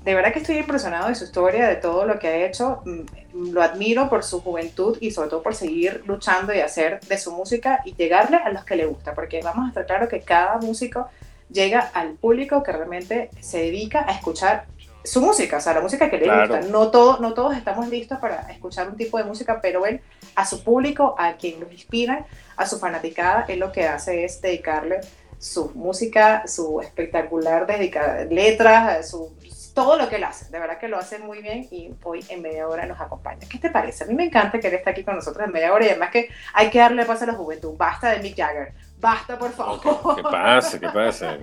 de 0.05 0.15
verdad 0.15 0.33
que 0.33 0.39
estoy 0.39 0.57
impresionado 0.57 1.09
de 1.09 1.15
su 1.15 1.25
historia, 1.25 1.69
de 1.69 1.77
todo 1.77 2.07
lo 2.07 2.19
que 2.19 2.29
ha 2.29 2.47
hecho. 2.47 2.81
Mm, 2.87 3.53
lo 3.53 3.63
admiro 3.63 4.09
por 4.09 4.25
su 4.25 4.41
juventud 4.41 4.97
y 5.01 5.11
sobre 5.11 5.29
todo 5.29 5.43
por 5.43 5.55
seguir 5.55 6.03
luchando 6.07 6.55
y 6.55 6.61
hacer 6.61 7.01
de 7.01 7.19
su 7.19 7.31
música 7.31 7.83
y 7.85 7.95
llegarle 7.95 8.39
a 8.39 8.49
los 8.51 8.65
que 8.65 8.77
le 8.77 8.87
gusta, 8.87 9.15
porque 9.15 9.41
vamos 9.43 9.67
a 9.67 9.69
estar 9.69 9.85
claro 9.85 10.09
que 10.09 10.21
cada 10.21 10.57
músico 10.59 11.09
llega 11.51 11.81
al 11.81 12.15
público 12.15 12.63
que 12.63 12.73
realmente 12.73 13.31
se 13.41 13.59
dedica 13.59 14.05
a 14.07 14.13
escuchar 14.13 14.67
su 15.05 15.23
música, 15.23 15.57
o 15.57 15.61
sea, 15.61 15.75
la 15.75 15.81
música 15.81 16.11
que 16.11 16.19
le 16.19 16.41
gusta. 16.41 16.61
No, 16.63 16.91
todo, 16.91 17.19
no 17.21 17.33
todos 17.33 17.57
estamos 17.57 17.89
listos 17.89 18.19
para 18.19 18.51
escuchar 18.51 18.89
un 18.89 18.97
tipo 18.97 19.17
de 19.19 19.25
música, 19.25 19.61
pero 19.61 19.87
él 19.87 20.01
a 20.35 20.45
su 20.45 20.63
público, 20.63 21.15
a 21.19 21.35
quien 21.35 21.61
lo 21.61 21.71
inspira, 21.71 22.27
a 22.57 22.67
su 22.67 22.79
fanaticada, 22.79 23.45
él 23.49 23.61
lo 23.61 23.73
que 23.73 23.87
hace 23.87 24.25
es 24.25 24.41
dedicarle 24.41 25.01
su 25.39 25.71
música, 25.75 26.47
su 26.47 26.81
espectacular 26.81 27.67
dedica 27.67 28.25
letras, 28.25 29.11
su 29.11 29.33
todo 29.79 29.97
lo 29.97 30.09
que 30.09 30.17
él 30.17 30.25
hace. 30.25 30.51
De 30.51 30.59
verdad 30.59 30.77
que 30.79 30.89
lo 30.89 30.99
hace 30.99 31.21
muy 31.21 31.41
bien 31.41 31.69
y 31.71 31.95
hoy 32.03 32.25
en 32.31 32.43
media 32.43 32.67
hora 32.67 32.85
nos 32.85 33.01
acompaña. 33.01 33.47
¿Qué 33.49 33.59
te 33.59 33.71
parece? 33.71 34.03
A 34.03 34.07
mí 34.09 34.15
me 34.15 34.25
encanta 34.25 34.59
que 34.59 34.67
él 34.67 34.75
esté 34.75 34.91
aquí 34.91 35.05
con 35.05 35.15
nosotros 35.15 35.47
en 35.47 35.53
media 35.53 35.73
hora 35.73 35.87
y 35.87 35.91
además 35.91 36.11
que 36.11 36.29
hay 36.53 36.69
que 36.69 36.81
darle 36.81 37.05
paso 37.05 37.23
a 37.23 37.29
la 37.29 37.35
juventud. 37.35 37.77
Basta 37.77 38.11
de 38.11 38.19
Mick 38.19 38.37
Jagger. 38.37 38.73
Basta, 39.01 39.39
por 39.39 39.53
favor. 39.53 40.17
¿Qué 40.17 40.23
pasa? 40.23 40.81
¿Qué 40.81 40.89
pasa? 40.89 41.39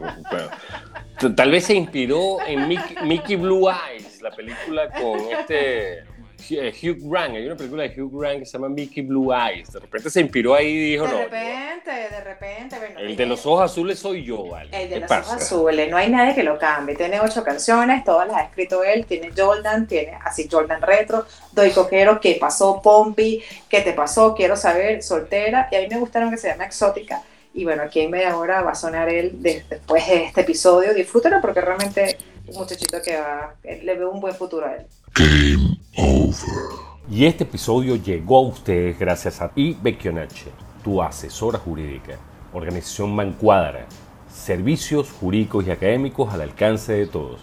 Tal 1.35 1.51
vez 1.51 1.65
se 1.65 1.73
inspiró 1.73 2.37
en 2.45 2.67
Mickey 2.67 3.35
Blue 3.35 3.69
Eyes, 3.69 4.21
la 4.21 4.31
película 4.31 4.89
con 4.91 5.19
este 5.31 6.03
eh, 6.49 6.73
Hugh 6.81 7.09
Grant, 7.09 7.35
hay 7.35 7.45
una 7.45 7.55
película 7.55 7.83
de 7.83 8.01
Hugh 8.01 8.19
Grant 8.19 8.39
que 8.39 8.45
se 8.45 8.53
llama 8.53 8.69
Mickey 8.69 9.03
Blue 9.03 9.33
Eyes. 9.33 9.71
De 9.71 9.79
repente 9.79 10.09
se 10.09 10.21
inspiró 10.21 10.53
ahí 10.53 10.67
y 10.67 10.91
dijo, 10.91 11.05
de 11.05 11.11
no. 11.11 11.17
De 11.17 11.23
repente, 11.23 11.91
de 11.91 12.21
repente. 12.21 12.75
el 12.97 13.15
de 13.15 13.25
los 13.25 13.45
ojos 13.45 13.71
azules 13.71 13.97
soy 13.97 14.23
yo, 14.23 14.47
¿vale? 14.47 14.69
El 14.71 14.89
de 14.89 14.99
los 14.99 15.11
ojos 15.11 15.33
azules, 15.33 15.89
no 15.89 15.97
hay 15.97 16.09
nadie 16.09 16.35
que 16.35 16.43
lo 16.43 16.59
cambie. 16.59 16.95
Tiene 16.95 17.19
ocho 17.19 17.43
canciones, 17.43 18.03
todas 18.03 18.27
las 18.27 18.37
ha 18.37 18.41
escrito 18.41 18.83
él. 18.83 19.05
Tiene 19.05 19.31
Jordan, 19.35 19.87
tiene 19.87 20.17
así 20.23 20.47
Jordan 20.51 20.81
Retro, 20.81 21.25
Doy 21.51 21.71
Coquero, 21.71 22.19
¿qué 22.19 22.37
pasó? 22.39 22.81
Pompi, 22.81 23.41
¿qué 23.69 23.81
te 23.81 23.93
pasó? 23.93 24.35
Quiero 24.35 24.55
saber, 24.55 25.01
soltera. 25.01 25.69
Y 25.71 25.75
a 25.75 25.81
mí 25.81 25.87
me 25.89 25.97
gustaron 25.97 26.29
que 26.29 26.37
se 26.37 26.49
llama 26.49 26.65
Exótica. 26.65 27.21
Y 27.57 27.63
bueno, 27.63 27.83
aquí 27.83 28.01
en 28.01 28.11
media 28.11 28.37
hora 28.37 28.61
va 28.61 28.71
a 28.71 28.75
sonar 28.75 29.07
él 29.07 29.37
después 29.41 30.05
de 30.07 30.25
este 30.25 30.41
episodio. 30.41 30.93
Disfrútalo 30.93 31.39
porque 31.39 31.61
realmente 31.61 32.17
es 32.45 32.53
un 32.53 32.61
muchachito 32.61 32.97
que 33.01 33.15
va, 33.15 33.55
le 33.63 33.95
veo 33.95 34.11
un 34.11 34.19
buen 34.19 34.35
futuro 34.35 34.67
a 34.67 34.75
él. 34.75 34.85
Game 35.15 35.77
over. 35.97 36.85
Y 37.09 37.25
este 37.25 37.45
episodio 37.45 37.95
llegó 37.95 38.39
a 38.39 38.47
ustedes 38.49 38.99
gracias 38.99 39.41
a 39.41 39.53
Ibekionache, 39.55 40.51
tu 40.83 41.01
asesora 41.01 41.57
jurídica, 41.57 42.17
organización 42.51 43.15
Mancuadra, 43.15 43.85
servicios 44.29 45.09
jurídicos 45.11 45.65
y 45.65 45.71
académicos 45.71 46.33
al 46.33 46.41
alcance 46.41 46.91
de 46.91 47.07
todos. 47.07 47.39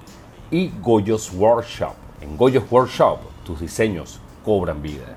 Y 0.51 0.73
Goyos 0.83 1.33
Workshop. 1.33 1.95
En 2.21 2.37
Goyos 2.37 2.65
Workshop, 2.71 3.21
tus 3.47 3.61
diseños 3.61 4.21
cobran 4.45 4.83
vida. 4.83 5.17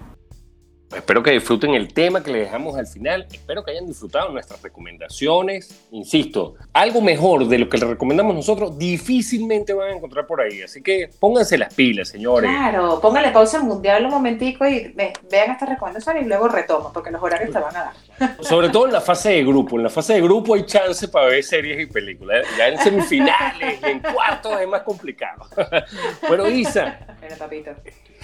Espero 0.93 1.23
que 1.23 1.31
disfruten 1.31 1.73
el 1.73 1.93
tema 1.93 2.23
que 2.23 2.31
le 2.31 2.39
dejamos 2.39 2.77
al 2.77 2.87
final. 2.87 3.27
Espero 3.31 3.63
que 3.63 3.71
hayan 3.71 3.85
disfrutado 3.85 4.29
nuestras 4.29 4.61
recomendaciones. 4.61 5.87
Insisto, 5.91 6.55
algo 6.73 7.01
mejor 7.01 7.47
de 7.47 7.57
lo 7.57 7.69
que 7.69 7.77
les 7.77 7.89
recomendamos 7.89 8.35
nosotros 8.35 8.77
difícilmente 8.77 9.73
van 9.73 9.89
a 9.89 9.95
encontrar 9.95 10.27
por 10.27 10.41
ahí. 10.41 10.61
Así 10.61 10.81
que 10.81 11.09
pónganse 11.19 11.57
las 11.57 11.73
pilas, 11.73 12.09
señores. 12.09 12.49
Claro, 12.49 12.99
pónganle 13.01 13.31
pausa 13.31 13.57
al 13.57 13.63
mundial 13.63 14.05
un 14.05 14.11
momentico 14.11 14.65
y 14.67 14.93
vean 14.93 15.51
estas 15.51 15.69
recomendaciones 15.69 16.23
y 16.23 16.27
luego 16.27 16.47
retoman, 16.47 16.93
porque 16.93 17.11
los 17.11 17.21
horarios 17.21 17.51
te 17.51 17.59
van 17.59 17.75
a 17.75 17.91
dar. 18.19 18.37
Sobre 18.43 18.69
todo 18.69 18.85
en 18.85 18.93
la 18.93 19.01
fase 19.01 19.31
de 19.31 19.43
grupo. 19.43 19.77
En 19.77 19.83
la 19.83 19.89
fase 19.89 20.13
de 20.13 20.21
grupo 20.21 20.53
hay 20.53 20.65
chance 20.65 21.07
para 21.07 21.27
ver 21.27 21.43
series 21.43 21.81
y 21.81 21.85
películas. 21.87 22.45
Ya 22.57 22.67
en 22.67 22.77
semifinales 22.79 23.79
y 23.81 23.85
en 23.85 23.99
cuartos 23.99 24.61
es 24.61 24.67
más 24.67 24.81
complicado. 24.81 25.47
Bueno, 26.27 26.47
Isa. 26.47 26.99
Bueno, 27.19 27.35
papito. 27.37 27.71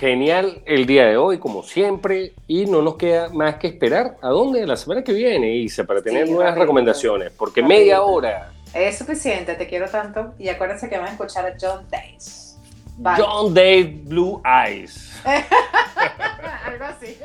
Genial 0.01 0.63
el 0.65 0.87
día 0.87 1.05
de 1.05 1.15
hoy, 1.15 1.37
como 1.37 1.61
siempre, 1.61 2.33
y 2.47 2.65
no 2.65 2.81
nos 2.81 2.95
queda 2.95 3.29
más 3.29 3.57
que 3.57 3.67
esperar 3.67 4.17
a 4.23 4.29
dónde 4.29 4.65
la 4.65 4.75
semana 4.75 5.03
que 5.03 5.13
viene, 5.13 5.55
Isa, 5.57 5.83
para 5.83 6.01
tener 6.01 6.27
nuevas 6.27 6.57
recomendaciones, 6.57 7.31
porque 7.37 7.61
media 7.61 8.01
hora. 8.01 8.51
Es 8.73 8.97
suficiente, 8.97 9.53
te 9.53 9.67
quiero 9.67 9.87
tanto. 9.87 10.33
Y 10.39 10.49
acuérdense 10.49 10.89
que 10.89 10.97
van 10.97 11.09
a 11.09 11.11
escuchar 11.11 11.45
a 11.45 11.53
John 11.61 11.85
Days. 11.91 12.57
John 13.15 13.53
Days 13.53 14.03
Blue 14.05 14.41
Eyes. 14.43 15.13
Algo 15.23 16.83
así. 16.83 17.15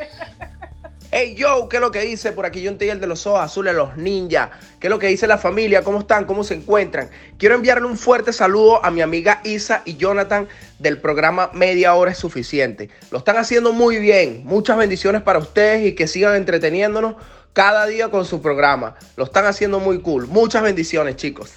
Hey 1.18 1.35
yo, 1.35 1.66
¿qué 1.70 1.76
es 1.76 1.81
lo 1.81 1.90
que 1.90 2.00
dice? 2.00 2.33
Por 2.33 2.44
aquí 2.44 2.61
yo 2.61 2.70
el 2.70 3.00
de 3.00 3.07
los 3.07 3.26
ojos 3.26 3.40
azules, 3.40 3.74
los 3.74 3.96
ninjas. 3.96 4.50
¿Qué 4.79 4.88
es 4.88 4.90
lo 4.90 4.98
que 4.98 5.07
dice 5.07 5.26
la 5.26 5.38
familia? 5.38 5.83
¿Cómo 5.83 6.00
están? 6.00 6.26
¿Cómo 6.26 6.44
se 6.44 6.52
encuentran? 6.52 7.09
Quiero 7.38 7.55
enviarle 7.55 7.87
un 7.87 7.96
fuerte 7.96 8.35
saludo 8.35 8.85
a 8.85 8.90
mi 8.90 9.00
amiga 9.00 9.40
Isa 9.42 9.81
y 9.87 9.96
Jonathan 9.96 10.46
del 10.79 11.00
programa 11.00 11.48
Media 11.55 11.94
Hora 11.94 12.11
es 12.11 12.18
Suficiente. 12.18 12.90
Lo 13.11 13.16
están 13.16 13.38
haciendo 13.38 13.72
muy 13.72 13.96
bien. 13.96 14.42
Muchas 14.44 14.76
bendiciones 14.76 15.22
para 15.22 15.38
ustedes 15.38 15.87
y 15.87 15.94
que 15.94 16.07
sigan 16.07 16.35
entreteniéndonos 16.35 17.14
cada 17.55 17.87
día 17.87 18.11
con 18.11 18.26
su 18.26 18.42
programa. 18.42 18.96
Lo 19.16 19.24
están 19.24 19.46
haciendo 19.46 19.81
muy 19.81 20.02
cool. 20.02 20.26
Muchas 20.26 20.62
bendiciones, 20.62 21.16
chicos. 21.16 21.55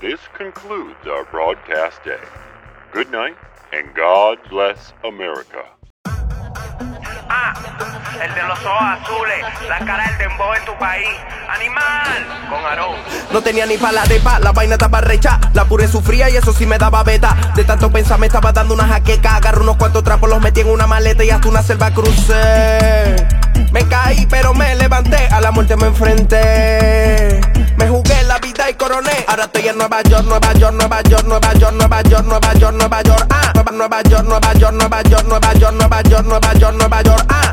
This 0.00 0.20
concludes 0.38 1.04
our 1.08 1.26
broadcast 1.32 1.98
day. 2.04 2.14
Good 2.94 3.10
night 3.10 3.34
and 3.72 3.92
God 3.92 4.38
bless 4.48 4.94
America. 5.02 5.64
Ah, 7.28 7.99
el 8.22 8.34
de 8.34 8.42
los 8.42 8.58
ojos 8.58 8.82
azules, 8.82 9.44
la 9.68 9.78
cara 9.84 10.06
del 10.08 10.18
dembow 10.18 10.54
en 10.54 10.64
tu 10.64 10.76
país. 10.78 11.08
Animal, 11.48 12.48
con 12.48 12.64
Aarón. 12.64 12.96
No 13.32 13.42
tenía 13.42 13.66
ni 13.66 13.76
pala 13.76 14.04
de 14.04 14.20
pa, 14.20 14.38
la 14.38 14.52
vaina 14.52 14.74
estaba 14.74 15.00
recha. 15.00 15.38
La 15.52 15.64
pure 15.64 15.88
sufría 15.88 16.30
y 16.30 16.36
eso 16.36 16.52
sí 16.52 16.66
me 16.66 16.78
daba 16.78 17.02
beta. 17.02 17.36
De 17.54 17.64
tanto 17.64 17.90
pensar 17.90 18.18
me 18.18 18.26
estaba 18.26 18.52
dando 18.52 18.74
una 18.74 18.86
jaqueca. 18.86 19.36
Agarré 19.36 19.60
unos 19.60 19.76
cuantos 19.76 20.04
trapos, 20.04 20.28
los 20.28 20.40
metí 20.40 20.60
en 20.60 20.68
una 20.68 20.86
maleta 20.86 21.24
y 21.24 21.30
hasta 21.30 21.48
una 21.48 21.62
selva 21.62 21.90
crucé. 21.92 23.16
Me 23.72 23.86
caí, 23.86 24.26
pero 24.26 24.52
me 24.54 24.74
levanté, 24.74 25.28
a 25.28 25.40
la 25.40 25.50
muerte 25.52 25.76
me 25.76 25.86
enfrenté. 25.86 27.40
Me 27.76 27.88
jugué 27.88 28.22
la 28.24 28.38
vida 28.38 28.68
y 28.68 28.74
coroné. 28.74 29.24
Ahora 29.28 29.44
estoy 29.44 29.68
en 29.68 29.78
Nueva 29.78 30.02
York, 30.02 30.24
Nueva 30.26 30.52
York, 30.54 30.74
Nueva 30.74 31.02
York, 31.02 31.24
Nueva 31.24 31.52
York, 31.52 31.74
Nueva 31.74 32.02
York, 32.02 32.24
Nueva 32.26 32.52
York, 32.54 32.74
Nueva 32.76 33.02
York. 33.02 33.26
Ah, 33.30 33.52
Nueva 33.72 34.02
York, 34.02 34.24
Nueva 34.24 34.52
York, 34.54 34.74
Nueva 34.74 35.02
York, 35.02 35.24
Nueva 35.24 35.52
York, 35.54 35.74
Nueva 35.74 36.02
York, 36.02 36.26
Nueva 36.26 36.52
York, 36.54 36.74
Nueva 36.76 37.02
York. 37.02 37.24
Ah, 37.28 37.52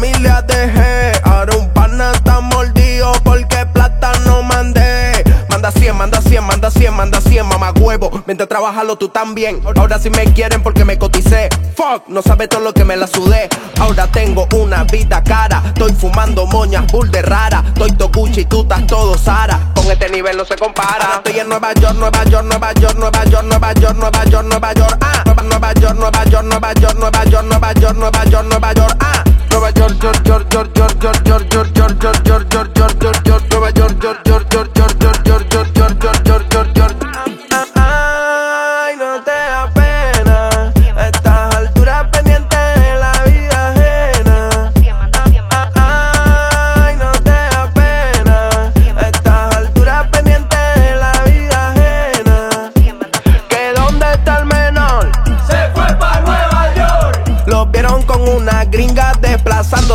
a 8.03 8.47
trabajarlo 8.47 8.95
tú 8.95 9.09
también. 9.09 9.61
Ahora 9.77 9.99
sí 9.99 10.09
me 10.09 10.23
quieren 10.33 10.63
porque 10.63 10.85
me 10.85 10.97
coticé. 10.97 11.49
Fuck, 11.75 12.07
no 12.07 12.21
sabes 12.21 12.49
todo 12.49 12.61
lo 12.61 12.73
que 12.73 12.83
me 12.83 12.97
la 12.97 13.05
sudé. 13.05 13.47
Ahora 13.79 14.07
tengo 14.07 14.47
una 14.55 14.83
vida 14.85 15.23
cara. 15.23 15.61
Estoy 15.67 15.93
fumando 15.93 16.45
moñas, 16.47 16.91
bull 16.91 17.11
de 17.11 17.21
rara. 17.21 17.63
Estoy 17.67 17.91
Toguchi 17.91 18.41
y 18.41 18.45
todo 18.45 19.17
Sara. 19.17 19.71
Con 19.75 19.85
este 19.91 20.09
nivel 20.09 20.37
no 20.37 20.45
se 20.45 20.55
compara. 20.55 21.17
estoy 21.17 21.39
en 21.39 21.49
Nueva 21.49 21.73
York, 21.73 21.95
Nueva 21.95 22.23
York, 22.23 22.45
Nueva 22.45 22.73
York, 22.73 22.95
Nueva 22.97 23.23
York, 23.25 23.45
Nueva 23.45 23.73
York, 23.73 23.95
Nueva 23.97 24.23
York, 24.25 24.45
Nueva 24.47 24.73
York. 24.73 24.97
Ah, 25.01 25.23
Nueva 25.43 25.73
York, 25.73 25.95
Nueva 25.95 26.23
York, 26.25 26.45
Nueva 26.45 26.73
York, 26.73 26.95
Nueva 26.95 27.23
York, 27.25 27.45
Nueva 27.45 27.73
York, 27.73 27.97
Nueva 27.97 28.25
York, 28.25 28.45
Nueva 28.47 28.73
York. 28.73 28.97
Ah, 28.99 29.23
Nueva 29.51 29.69
York, 29.71 29.93
York, 30.01 30.25
York, 30.25 30.53
York, 30.53 30.75
York, 30.75 30.97
York, 30.97 31.25
York, 31.27 31.49
York, 31.53 31.75
York, 31.75 32.01
York, 32.01 32.49
York, 32.49 32.49
York, 32.49 32.75
York, 32.75 33.01
York, 33.01 33.25
York, 33.25 33.43
Nueva 33.51 33.69
York, 33.71 34.01
York, 34.01 34.25
York, 34.25 34.53
York, 34.53 34.75
York, 34.75 35.01
York, 35.01 35.27
York, 35.27 35.51
York, 35.51 35.77
York, 35.77 36.25
York, 36.25 36.53
York, 36.53 36.75
York, 36.75 36.97
York. 37.07 37.40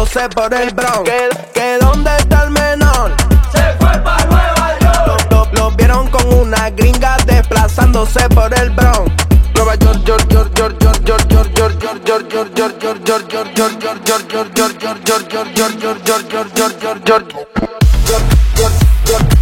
Desplazándose 0.06 0.28
por 0.30 0.54
el 0.54 0.70
Bronx. 0.74 1.10
Que, 1.10 1.28
que 1.52 1.78
dónde 1.80 2.16
está 2.16 2.44
el 2.44 2.50
menor? 2.50 3.14
Se 3.52 3.72
fue 3.78 3.98
para 3.98 4.24
Nueva 4.26 4.78
York. 4.80 5.26
Lo, 5.30 5.44
lo, 5.44 5.52
lo 5.52 5.70
vieron 5.72 6.08
con 6.08 6.32
una 6.32 6.70
gringa 6.70 7.16
desplazándose 7.26 8.28
por 8.30 8.56
el 8.58 8.70
Bronx. 8.70 9.12
Nueva 9.54 9.74
York, 9.76 10.04
York, 10.04 10.28
York, 10.30 10.52
York, 10.58 10.78
York, 10.80 11.04
York, 11.04 11.28
York, 11.28 11.56
York, 11.56 12.22
York, 19.06 19.35